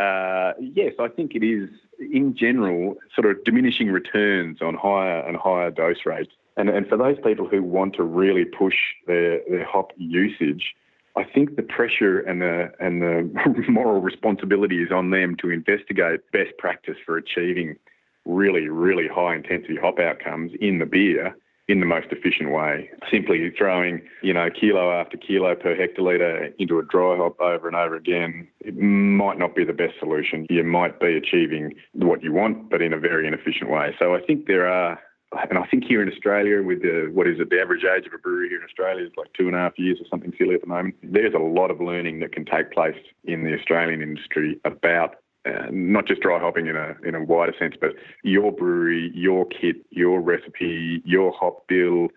uh, 0.00 0.52
yes, 0.60 0.94
I 1.00 1.08
think 1.08 1.34
it 1.34 1.42
is, 1.42 1.68
in 1.98 2.36
general, 2.36 2.96
sort 3.16 3.28
of 3.28 3.42
diminishing 3.42 3.90
returns 3.90 4.62
on 4.62 4.76
higher 4.76 5.18
and 5.20 5.36
higher 5.36 5.72
dose 5.72 6.06
rates. 6.06 6.32
And, 6.56 6.68
and 6.68 6.88
for 6.88 6.96
those 6.96 7.16
people 7.24 7.48
who 7.48 7.64
want 7.64 7.94
to 7.94 8.04
really 8.04 8.44
push 8.44 8.76
their, 9.08 9.40
their 9.48 9.64
hop 9.64 9.92
usage, 9.96 10.74
I 11.18 11.24
think 11.24 11.56
the 11.56 11.62
pressure 11.62 12.20
and 12.20 12.40
the 12.40 12.70
and 12.78 13.02
the 13.02 13.28
moral 13.68 14.00
responsibility 14.00 14.82
is 14.82 14.92
on 14.92 15.10
them 15.10 15.36
to 15.42 15.50
investigate 15.50 16.20
best 16.32 16.56
practice 16.58 16.96
for 17.04 17.16
achieving 17.16 17.76
really, 18.24 18.68
really 18.68 19.08
high 19.08 19.34
intensity 19.34 19.76
hop 19.76 19.98
outcomes 19.98 20.52
in 20.60 20.78
the 20.78 20.86
beer 20.86 21.34
in 21.66 21.80
the 21.80 21.86
most 21.86 22.06
efficient 22.10 22.50
way. 22.50 22.88
Simply 23.10 23.50
throwing, 23.56 24.00
you 24.22 24.32
know, 24.32 24.48
kilo 24.48 24.92
after 24.92 25.16
kilo 25.16 25.54
per 25.54 25.76
hectolitre 25.76 26.52
into 26.58 26.78
a 26.78 26.84
dry 26.84 27.16
hop 27.16 27.38
over 27.40 27.66
and 27.66 27.76
over 27.76 27.96
again, 27.96 28.48
it 28.60 28.76
might 28.76 29.38
not 29.38 29.54
be 29.54 29.64
the 29.64 29.72
best 29.72 29.94
solution. 29.98 30.46
You 30.48 30.62
might 30.62 31.00
be 31.00 31.16
achieving 31.16 31.74
what 31.92 32.22
you 32.22 32.32
want, 32.32 32.70
but 32.70 32.80
in 32.80 32.92
a 32.92 32.98
very 32.98 33.26
inefficient 33.26 33.70
way. 33.70 33.94
So 33.98 34.14
I 34.14 34.20
think 34.20 34.46
there 34.46 34.66
are 34.68 34.98
and 35.32 35.58
I 35.58 35.66
think 35.66 35.84
here 35.84 36.02
in 36.02 36.08
Australia, 36.10 36.62
with 36.62 36.82
the 36.82 37.10
what 37.12 37.26
is 37.26 37.38
it, 37.38 37.50
the 37.50 37.60
average 37.60 37.84
age 37.84 38.06
of 38.06 38.14
a 38.14 38.18
brewery 38.18 38.48
here 38.48 38.58
in 38.58 38.64
Australia 38.64 39.04
is 39.04 39.12
like 39.16 39.32
two 39.34 39.46
and 39.46 39.54
a 39.54 39.58
half 39.58 39.78
years 39.78 39.98
or 40.00 40.06
something 40.08 40.32
silly 40.38 40.54
at 40.54 40.62
the 40.62 40.66
moment. 40.66 40.94
There's 41.02 41.34
a 41.34 41.38
lot 41.38 41.70
of 41.70 41.80
learning 41.80 42.20
that 42.20 42.32
can 42.32 42.44
take 42.44 42.72
place 42.72 42.96
in 43.24 43.44
the 43.44 43.54
Australian 43.54 44.00
industry 44.02 44.58
about 44.64 45.16
uh, 45.44 45.66
not 45.70 46.06
just 46.06 46.20
dry 46.22 46.38
hopping 46.38 46.66
in 46.66 46.76
a 46.76 46.96
in 47.04 47.14
a 47.14 47.22
wider 47.22 47.54
sense, 47.58 47.74
but 47.80 47.90
your 48.22 48.52
brewery, 48.52 49.10
your 49.14 49.46
kit, 49.46 49.76
your 49.90 50.20
recipe, 50.20 51.02
your 51.04 51.32
hop 51.32 51.66
bill, 51.68 52.08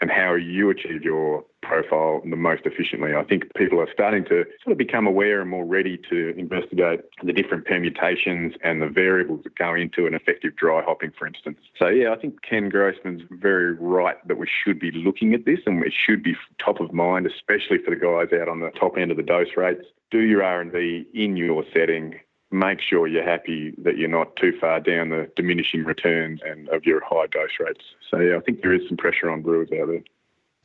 and 0.00 0.10
how 0.10 0.34
you 0.34 0.70
achieve 0.70 1.02
your 1.02 1.44
profile 1.62 2.22
the 2.24 2.36
most 2.36 2.62
efficiently. 2.64 3.14
I 3.14 3.22
think 3.22 3.44
people 3.54 3.80
are 3.80 3.88
starting 3.92 4.24
to 4.24 4.44
sort 4.64 4.72
of 4.72 4.78
become 4.78 5.06
aware 5.06 5.40
and 5.40 5.50
more 5.50 5.64
ready 5.64 6.00
to 6.10 6.34
investigate 6.36 7.00
the 7.22 7.32
different 7.32 7.66
permutations 7.66 8.54
and 8.64 8.80
the 8.80 8.88
variables 8.88 9.44
that 9.44 9.54
go 9.56 9.74
into 9.74 10.06
an 10.06 10.14
effective 10.14 10.56
dry 10.56 10.82
hopping, 10.82 11.12
for 11.16 11.26
instance. 11.26 11.58
So 11.78 11.88
yeah, 11.88 12.12
I 12.12 12.16
think 12.16 12.42
Ken 12.42 12.70
Grossman's 12.70 13.22
very 13.30 13.74
right 13.74 14.16
that 14.26 14.38
we 14.38 14.48
should 14.48 14.80
be 14.80 14.90
looking 14.90 15.34
at 15.34 15.44
this 15.44 15.60
and 15.66 15.84
it 15.84 15.92
should 15.92 16.22
be 16.22 16.34
top 16.58 16.80
of 16.80 16.92
mind, 16.92 17.26
especially 17.26 17.78
for 17.78 17.90
the 17.90 17.96
guys 17.96 18.38
out 18.40 18.48
on 18.48 18.60
the 18.60 18.70
top 18.70 18.96
end 18.96 19.10
of 19.10 19.16
the 19.16 19.22
dose 19.22 19.56
rates. 19.56 19.84
Do 20.10 20.20
your 20.20 20.42
R&D 20.42 21.06
in 21.14 21.36
your 21.36 21.64
setting 21.72 22.18
make 22.50 22.80
sure 22.80 23.06
you're 23.06 23.24
happy 23.24 23.74
that 23.78 23.96
you're 23.96 24.08
not 24.08 24.34
too 24.36 24.56
far 24.60 24.80
down 24.80 25.10
the 25.10 25.30
diminishing 25.36 25.84
returns 25.84 26.40
and 26.44 26.68
of 26.70 26.84
your 26.84 27.00
high 27.04 27.26
dose 27.26 27.50
rates. 27.60 27.84
So 28.10 28.18
yeah, 28.18 28.36
I 28.36 28.40
think 28.40 28.62
there 28.62 28.74
is 28.74 28.86
some 28.88 28.96
pressure 28.96 29.30
on 29.30 29.42
brewers 29.42 29.68
out 29.80 29.88
there. 29.88 30.02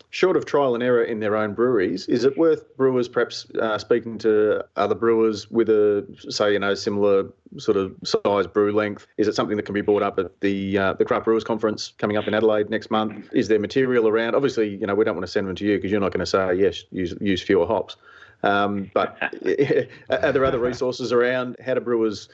Short 0.10 0.38
of 0.38 0.46
trial 0.46 0.76
and 0.76 0.84
error 0.84 1.04
in 1.04 1.20
their 1.20 1.36
own 1.36 1.54
breweries, 1.54 2.08
is 2.08 2.24
it 2.24 2.38
worth 2.38 2.76
brewers 2.78 3.10
perhaps 3.10 3.48
uh, 3.62 3.78
speaking 3.78 4.18
to 4.20 4.64
other 4.78 4.96
brewers 4.96 5.52
with 5.52 5.70
a 5.70 6.06
say 6.30 6.54
you 6.54 6.60
know 6.60 6.74
similar 6.74 7.26
sort 7.58 7.76
of 7.76 7.94
size 8.06 8.48
brew 8.48 8.72
length? 8.72 9.08
Is 9.18 9.28
it 9.28 9.36
something 9.36 9.58
that 9.58 9.64
can 9.64 9.74
be 9.74 9.82
brought 9.82 10.04
up 10.04 10.18
at 10.18 10.40
the 10.40 10.78
uh, 10.78 10.94
the 10.94 11.04
craft 11.04 11.26
brewers 11.26 11.44
conference 11.44 11.94
coming 11.98 12.16
up 12.16 12.28
in 12.28 12.34
Adelaide 12.34 12.70
next 12.70 12.92
month? 12.92 13.28
Is 13.34 13.50
there 13.50 13.60
material 13.60 14.08
around? 14.08 14.36
Obviously, 14.36 14.70
you 14.70 14.88
know 14.88 14.96
we 14.96 15.04
don't 15.04 15.16
want 15.16 15.26
to 15.26 15.32
send 15.32 15.50
them 15.50 15.56
to 15.56 15.66
you 15.66 15.78
because 15.78 15.92
you're 15.92 16.00
not 16.00 16.14
going 16.14 16.22
to 16.22 16.26
say 16.26 16.56
yes, 16.56 16.86
use 16.92 17.14
use 17.20 17.42
fewer 17.42 17.66
hops. 17.66 17.98
Um, 18.44 18.92
but 18.94 19.18
are 20.10 20.32
there 20.32 20.46
other 20.46 20.60
resources 20.60 21.12
around? 21.12 21.58
How 21.64 21.74
do 21.74 21.82
brewers, 21.82 22.30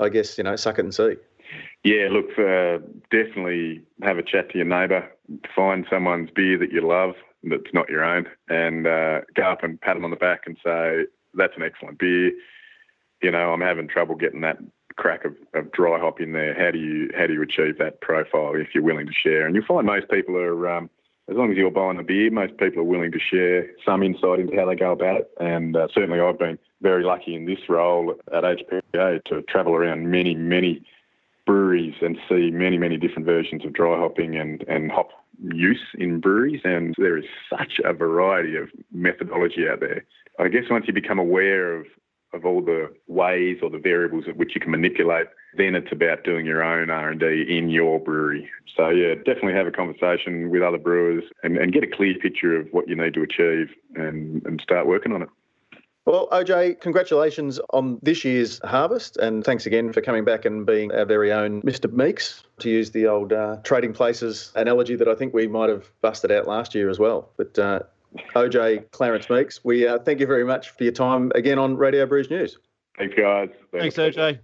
I 0.00 0.08
guess, 0.08 0.36
you 0.38 0.44
know, 0.44 0.56
suck 0.56 0.78
it 0.78 0.84
and 0.84 0.94
see? 0.94 1.16
Yeah, 1.84 2.08
look, 2.10 2.30
uh, 2.38 2.78
definitely 3.10 3.82
have 4.02 4.18
a 4.18 4.22
chat 4.22 4.50
to 4.50 4.58
your 4.58 4.66
neighbour. 4.66 5.10
Find 5.54 5.86
someone's 5.90 6.30
beer 6.30 6.58
that 6.58 6.72
you 6.72 6.80
love 6.80 7.14
that's 7.42 7.72
not 7.72 7.88
your 7.88 8.04
own, 8.04 8.26
and 8.48 8.86
uh, 8.86 9.20
go 9.34 9.42
up 9.42 9.62
and 9.62 9.80
pat 9.80 9.96
them 9.96 10.04
on 10.04 10.10
the 10.10 10.16
back 10.16 10.42
and 10.46 10.56
say, 10.64 11.04
"That's 11.34 11.56
an 11.56 11.62
excellent 11.62 11.98
beer." 11.98 12.32
You 13.22 13.30
know, 13.30 13.52
I'm 13.52 13.60
having 13.60 13.88
trouble 13.88 14.14
getting 14.14 14.40
that 14.42 14.58
crack 14.96 15.24
of, 15.24 15.34
of 15.54 15.72
dry 15.72 15.98
hop 15.98 16.20
in 16.20 16.32
there. 16.32 16.54
How 16.54 16.70
do 16.70 16.78
you 16.78 17.10
how 17.16 17.26
do 17.26 17.34
you 17.34 17.42
achieve 17.42 17.78
that 17.78 18.00
profile 18.00 18.54
if 18.54 18.68
you're 18.74 18.84
willing 18.84 19.06
to 19.06 19.12
share? 19.12 19.46
And 19.46 19.54
you'll 19.54 19.66
find 19.66 19.86
most 19.86 20.08
people 20.08 20.36
are 20.36 20.68
um, 20.68 20.90
as 21.30 21.36
long 21.36 21.50
as 21.50 21.56
you're 21.56 21.70
buying 21.70 21.98
a 21.98 22.02
beer, 22.02 22.30
most 22.30 22.56
people 22.58 22.80
are 22.80 22.84
willing 22.84 23.12
to 23.12 23.18
share 23.18 23.70
some 23.84 24.02
insight 24.02 24.40
into 24.40 24.56
how 24.56 24.66
they 24.66 24.74
go 24.74 24.92
about 24.92 25.20
it. 25.20 25.30
And 25.40 25.76
uh, 25.76 25.88
certainly, 25.94 26.20
I've 26.20 26.38
been 26.38 26.58
very 26.82 27.02
lucky 27.02 27.34
in 27.34 27.46
this 27.46 27.68
role 27.68 28.14
at 28.32 28.44
HPA 28.44 29.24
to 29.24 29.42
travel 29.42 29.74
around 29.74 30.10
many, 30.10 30.34
many 30.34 30.84
breweries 31.46 31.94
and 32.02 32.18
see 32.28 32.50
many, 32.50 32.76
many 32.76 32.98
different 32.98 33.26
versions 33.26 33.64
of 33.64 33.72
dry 33.72 33.98
hopping 33.98 34.36
and, 34.36 34.64
and 34.68 34.90
hop 34.90 35.10
use 35.42 35.82
in 35.98 36.20
breweries. 36.20 36.60
And 36.64 36.94
there 36.98 37.16
is 37.16 37.24
such 37.48 37.80
a 37.84 37.94
variety 37.94 38.56
of 38.56 38.68
methodology 38.92 39.66
out 39.68 39.80
there. 39.80 40.04
I 40.38 40.48
guess 40.48 40.64
once 40.70 40.86
you 40.86 40.92
become 40.92 41.18
aware 41.18 41.74
of 41.74 41.86
of 42.34 42.44
all 42.44 42.60
the 42.60 42.92
ways 43.06 43.58
or 43.62 43.70
the 43.70 43.78
variables 43.78 44.24
at 44.28 44.36
which 44.36 44.54
you 44.54 44.60
can 44.60 44.70
manipulate, 44.70 45.26
then 45.56 45.74
it's 45.74 45.92
about 45.92 46.24
doing 46.24 46.44
your 46.44 46.62
own 46.62 46.90
R&D 46.90 47.46
in 47.48 47.68
your 47.68 48.00
brewery. 48.00 48.48
So 48.76 48.88
yeah, 48.88 49.14
definitely 49.14 49.54
have 49.54 49.66
a 49.66 49.70
conversation 49.70 50.50
with 50.50 50.62
other 50.62 50.78
brewers 50.78 51.24
and, 51.42 51.56
and 51.56 51.72
get 51.72 51.84
a 51.84 51.86
clear 51.86 52.14
picture 52.14 52.56
of 52.56 52.68
what 52.72 52.88
you 52.88 52.96
need 52.96 53.14
to 53.14 53.22
achieve 53.22 53.68
and, 53.94 54.44
and 54.44 54.60
start 54.60 54.86
working 54.86 55.12
on 55.12 55.22
it. 55.22 55.28
Well, 56.06 56.28
OJ, 56.32 56.80
congratulations 56.80 57.58
on 57.70 57.98
this 58.02 58.26
year's 58.26 58.60
harvest, 58.62 59.16
and 59.16 59.42
thanks 59.42 59.64
again 59.64 59.90
for 59.90 60.02
coming 60.02 60.22
back 60.22 60.44
and 60.44 60.66
being 60.66 60.92
our 60.92 61.06
very 61.06 61.32
own 61.32 61.62
Mr. 61.62 61.90
Meeks, 61.90 62.42
to 62.58 62.68
use 62.68 62.90
the 62.90 63.06
old 63.06 63.32
uh, 63.32 63.56
trading 63.64 63.94
places 63.94 64.52
analogy 64.54 64.96
that 64.96 65.08
I 65.08 65.14
think 65.14 65.32
we 65.32 65.46
might 65.46 65.70
have 65.70 65.90
busted 66.02 66.30
out 66.30 66.46
last 66.46 66.74
year 66.74 66.90
as 66.90 66.98
well. 66.98 67.30
But 67.38 67.58
uh, 67.58 67.80
OJ 68.34 68.90
Clarence 68.90 69.28
Meeks. 69.28 69.64
We 69.64 69.86
uh, 69.86 69.98
thank 69.98 70.20
you 70.20 70.26
very 70.26 70.44
much 70.44 70.70
for 70.70 70.84
your 70.84 70.92
time 70.92 71.32
again 71.34 71.58
on 71.58 71.76
Radio 71.76 72.06
Brews 72.06 72.30
News. 72.30 72.58
Thanks, 72.98 73.14
guys. 73.14 73.48
Thanks, 73.72 73.96
Thanks 73.96 74.16
OJ. 74.16 74.40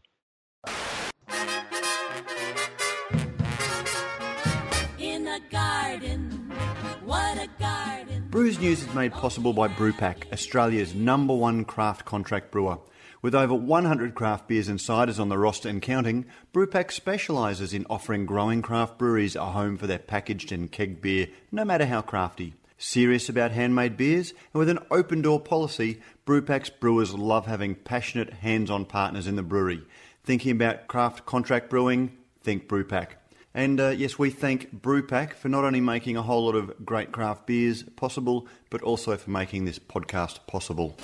Brews 8.31 8.61
News 8.61 8.83
is 8.83 8.95
made 8.95 9.13
possible 9.13 9.53
by 9.53 9.67
Brewpack, 9.67 10.33
Australia's 10.33 10.95
number 10.95 11.35
one 11.35 11.65
craft 11.65 12.05
contract 12.05 12.53
brewer. 12.53 12.79
With 13.23 13.35
over 13.35 13.55
100 13.55 14.15
craft 14.15 14.47
beers 14.47 14.69
and 14.69 14.79
ciders 14.79 15.19
on 15.19 15.29
the 15.29 15.37
roster 15.37 15.69
and 15.69 15.83
counting, 15.83 16.27
Brewpack 16.55 16.93
specialises 16.93 17.75
in 17.75 17.87
offering 17.91 18.27
growing 18.27 18.63
craft 18.63 18.99
breweries 18.99 19.35
a 19.35 19.47
home 19.47 19.77
for 19.77 19.89
their 19.89 19.99
packaged 19.99 20.53
and 20.53 20.71
keg 20.71 21.03
beer, 21.03 21.27
no 21.51 21.65
matter 21.65 21.87
how 21.87 22.03
crafty. 22.03 22.55
Serious 22.83 23.29
about 23.29 23.51
handmade 23.53 23.99
beers, 23.99 24.33
and 24.55 24.59
with 24.59 24.71
an 24.71 24.79
open 24.91 25.21
door 25.21 25.39
policy, 25.39 26.01
Brewpack's 26.27 26.71
brewers 26.71 27.13
love 27.13 27.45
having 27.45 27.75
passionate, 27.75 28.33
hands 28.33 28.71
on 28.71 28.87
partners 28.87 29.27
in 29.27 29.37
the 29.37 29.43
brewery. 29.43 29.83
Thinking 30.25 30.53
about 30.53 30.87
craft 30.89 31.27
contract 31.27 31.69
brewing? 31.69 32.17
Think 32.43 32.69
Brewpack. 32.69 33.09
And 33.53 33.79
uh, 33.79 33.89
yes, 33.89 34.19
we 34.19 34.31
thank 34.31 34.81
Brewpack 34.81 35.35
for 35.35 35.51
not 35.51 35.65
only 35.65 35.83
making 35.83 36.17
a 36.17 36.23
whole 36.23 36.47
lot 36.47 36.55
of 36.55 36.87
great 36.87 37.13
craft 37.13 37.47
beers 37.47 37.83
possible, 37.83 38.49
but 38.71 38.81
also 38.81 39.15
for 39.19 39.29
making 39.29 39.67
this 39.67 39.79
podcast 39.79 40.47
possible. 40.47 40.97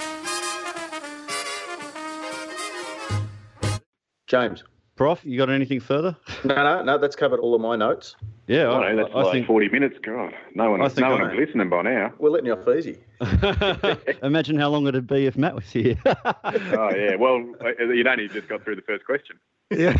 James. 4.27 4.65
Prof, 4.97 5.21
you 5.25 5.37
got 5.37 5.51
anything 5.51 5.81
further? 5.81 6.17
No, 6.43 6.55
no, 6.55 6.83
no. 6.83 6.97
That's 6.97 7.17
covered 7.17 7.39
all 7.41 7.55
of 7.55 7.61
my 7.61 7.77
notes. 7.77 8.17
Yeah, 8.49 8.71
I, 8.71 8.93
no, 8.93 9.03
that's 9.03 9.15
I 9.15 9.23
like 9.23 9.33
think. 9.33 9.47
40 9.49 9.69
minutes. 9.71 9.97
God, 10.03 10.33
no 10.55 10.71
one, 10.71 10.81
I 10.81 10.89
no 10.99 11.11
one 11.11 11.23
I- 11.23 11.33
is 11.33 11.39
listening 11.39 11.69
by 11.69 11.83
now. 11.83 12.13
We're 12.19 12.31
letting 12.31 12.47
you 12.47 12.53
off 12.55 12.69
easy. 12.69 12.99
Imagine 14.23 14.57
how 14.59 14.69
long 14.69 14.87
it'd 14.87 15.07
be 15.09 15.27
if 15.27 15.37
Matt 15.37 15.55
was 15.55 15.71
here. 15.71 15.97
Oh, 16.07 16.91
yeah. 16.95 17.17
Well, 17.17 17.45
uh, 17.65 17.71
you'd 17.85 18.07
only 18.07 18.29
just 18.29 18.49
got 18.49 18.63
through 18.63 18.77
the 18.77 18.83
first 18.83 19.05
question. 19.05 19.39
Yeah. 19.71 19.97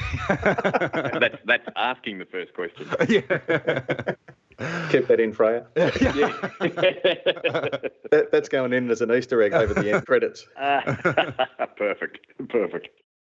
That's 1.19 1.39
that's 1.45 1.67
asking 1.75 2.19
the 2.19 2.25
first 2.27 2.55
question. 2.55 2.87
Yeah. 3.09 3.21
Keep 4.91 5.09
that 5.09 5.19
in, 5.21 5.33
Freya. 5.33 5.67
That, 8.11 8.29
that's 8.33 8.49
going 8.49 8.73
in 8.73 8.91
as 8.91 9.01
an 9.01 9.13
Easter 9.13 9.43
egg 9.43 9.53
over 9.55 9.75
the 9.75 9.93
end 9.93 10.07
credits. 10.07 10.47
perfect. 11.77 12.19
Perfect. 12.49 12.89